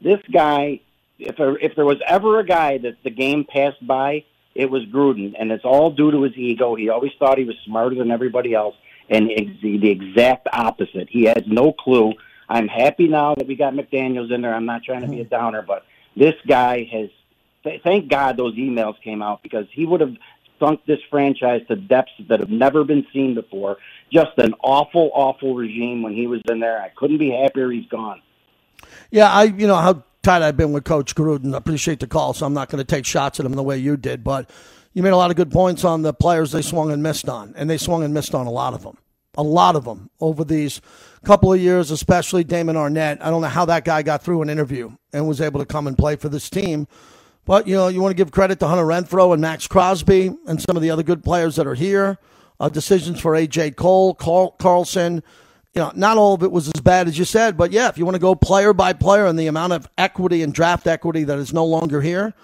[0.00, 0.80] This guy,
[1.26, 4.84] if there, if there was ever a guy that the game passed by, it was
[4.84, 6.74] Gruden, and it's all due to his ego.
[6.74, 8.74] He always thought he was smarter than everybody else,
[9.08, 11.08] and ex- the exact opposite.
[11.08, 12.12] He has no clue.
[12.48, 14.54] I'm happy now that we got McDaniels in there.
[14.54, 15.30] I'm not trying to be a mm-hmm.
[15.30, 15.84] downer, but
[16.16, 17.08] this guy has.
[17.64, 20.16] Th- thank God those emails came out because he would have
[20.58, 23.78] sunk this franchise to depths that have never been seen before.
[24.12, 26.80] Just an awful, awful regime when he was in there.
[26.80, 28.20] I couldn't be happier he's gone.
[29.10, 31.54] Yeah, I you know how tight I've been with Coach Gruden.
[31.54, 33.78] I appreciate the call, so I'm not going to take shots at him the way
[33.78, 34.22] you did.
[34.22, 34.48] But
[34.92, 37.54] you made a lot of good points on the players they swung and missed on,
[37.56, 38.98] and they swung and missed on a lot of them,
[39.36, 40.80] a lot of them over these
[41.24, 43.18] couple of years, especially Damon Arnette.
[43.20, 45.86] I don't know how that guy got through an interview and was able to come
[45.86, 46.86] and play for this team.
[47.44, 50.62] But you know, you want to give credit to Hunter Renfrow and Maxx Crosby and
[50.62, 52.18] some of the other good players that are here.
[52.60, 55.24] Uh, decisions for AJ Cole, Carl, Carlson.
[55.74, 57.96] You know, not all of it was as bad as you said, but yeah, if
[57.96, 61.24] you want to go player by player and the amount of equity and draft equity
[61.24, 62.34] that is no longer here,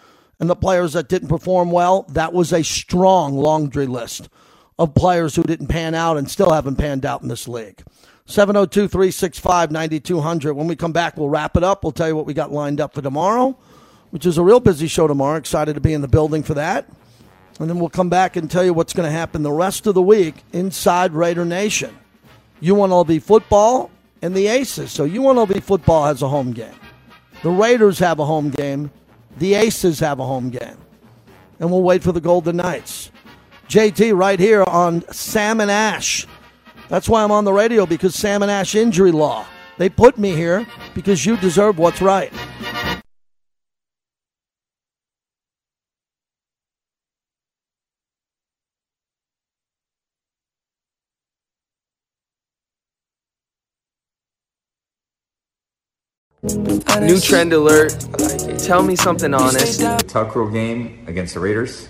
[0.41, 4.29] and the players that didn't perform well, that was a strong laundry list
[4.79, 7.83] of players who didn't pan out and still haven't panned out in this league.
[8.27, 10.55] 702 365 9200.
[10.55, 11.83] When we come back, we'll wrap it up.
[11.83, 13.57] We'll tell you what we got lined up for tomorrow,
[14.11, 15.37] which is a real busy show tomorrow.
[15.37, 16.89] Excited to be in the building for that.
[17.59, 19.95] And then we'll come back and tell you what's going to happen the rest of
[19.95, 21.99] the week inside Raider Nation.
[22.63, 23.91] UNLV football
[24.23, 24.93] and the Aces.
[24.93, 26.75] So UNLV football has a home game.
[27.43, 28.91] The Raiders have a home game.
[29.39, 30.77] The Aces have a home game.
[31.61, 33.11] And we'll wait for the Golden Knights.
[33.69, 36.27] JT right here on Sam and Ash.
[36.89, 39.47] That's why I'm on the radio because Sam and Ash injury law.
[39.77, 42.33] They put me here because you deserve what's right.
[57.01, 57.97] New trend alert.
[58.59, 59.81] tell me something honest.
[60.09, 61.89] Tuck rule game against the Raiders.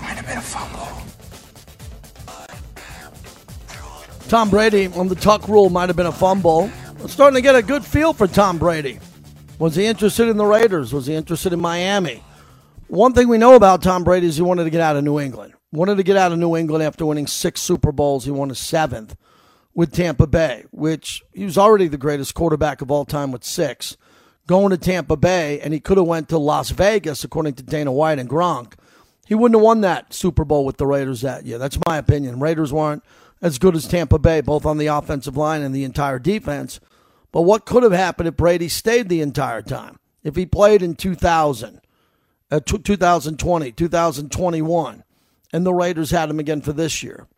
[0.00, 0.88] Might have been a fumble.
[4.28, 6.70] Tom Brady on the tuck rule might have been a fumble.
[7.00, 9.00] I'm starting to get a good feel for Tom Brady.
[9.58, 10.92] Was he interested in the Raiders?
[10.92, 12.22] Was he interested in Miami?
[12.88, 15.18] One thing we know about Tom Brady is he wanted to get out of New
[15.18, 15.54] England.
[15.72, 18.24] Wanted to get out of New England after winning six Super Bowls.
[18.24, 19.16] He won a seventh
[19.74, 23.96] with Tampa Bay, which he was already the greatest quarterback of all time with six.
[24.46, 27.92] Going to Tampa Bay, and he could have went to Las Vegas, according to Dana
[27.92, 28.74] White and Gronk.
[29.26, 31.56] He wouldn't have won that Super Bowl with the Raiders that year.
[31.56, 32.40] That's my opinion.
[32.40, 33.04] Raiders weren't
[33.40, 36.80] as good as Tampa Bay, both on the offensive line and the entire defense.
[37.30, 40.00] But what could have happened if Brady stayed the entire time?
[40.24, 41.80] If he played in 2000,
[42.50, 45.04] uh, 2020, 2021,
[45.52, 47.28] and the Raiders had him again for this year?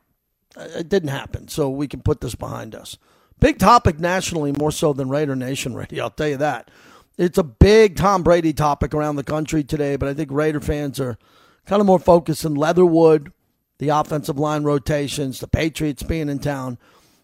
[0.57, 2.99] Uh, It didn't happen, so we can put this behind us.
[3.41, 6.71] Big topic nationally, more so than Raider Nation radio, I'll tell you that.
[7.19, 10.99] It's a big Tom Brady topic around the country today, but I think Raider fans
[10.99, 11.19] are
[11.67, 13.33] kind of more focused in Leatherwood,
[13.79, 16.79] the offensive line rotations, the Patriots being in town,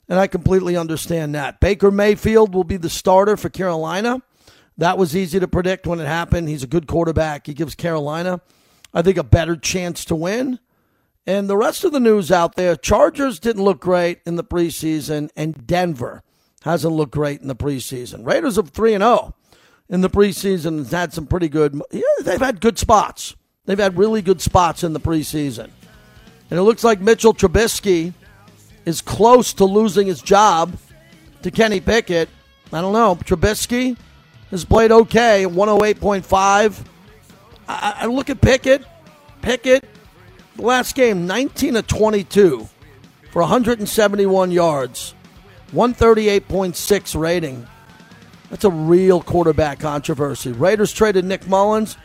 [0.09, 1.61] and I completely understand that.
[1.61, 4.23] Baker Mayfield will be the starter for Carolina.
[4.77, 6.49] That was easy to predict when it happened.
[6.49, 7.47] He's a good quarterback.
[7.47, 8.41] He gives Carolina,
[8.95, 10.59] I think, a better chance to win.
[11.29, 15.29] And the rest of the news out there Chargers didn't look great in the preseason,
[15.37, 16.23] and Denver
[16.63, 18.25] hasn't looked great in the preseason.
[18.25, 19.35] Raiders of 3 and 0
[19.91, 23.37] in the preseason has had some pretty good, yeah, they've had good spots.
[23.67, 25.69] They've had really good spots in the preseason.
[26.51, 28.15] And it looks like Mitchell Trubisky
[28.87, 30.79] is close to losing his job
[31.43, 32.31] to Kenny Pickett.
[32.73, 33.17] I don't know.
[33.17, 33.99] Trubisky
[34.51, 36.87] has played okay, 108.5.
[37.69, 38.83] I, I look at Pickett.
[39.43, 39.85] Pickett,
[40.59, 42.69] last game, 19 of 22
[43.31, 45.15] for 171 yards,
[45.73, 47.67] 138.6 rating.
[48.51, 50.53] That's a real quarterback controversy.
[50.53, 51.97] Raiders traded Nick Mullens,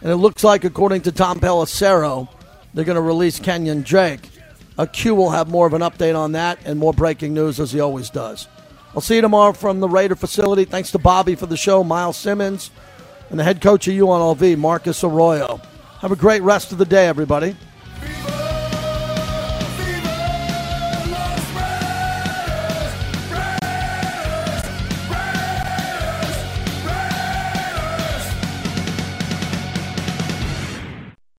[0.00, 2.28] and it looks like, according to Tom Pelissero,
[2.74, 4.28] they're going to release Kenyon Drake.
[4.76, 7.70] A Q will have more of an update on that and more breaking news as
[7.70, 8.48] he always does.
[8.94, 10.64] I'll see you tomorrow from the Raider facility.
[10.64, 12.70] Thanks to Bobby for the show, Miles Simmons,
[13.30, 15.60] and the head coach of UNLV, Marcus Arroyo.
[16.00, 17.56] Have a great rest of the day, everybody.
[18.04, 18.43] Fever!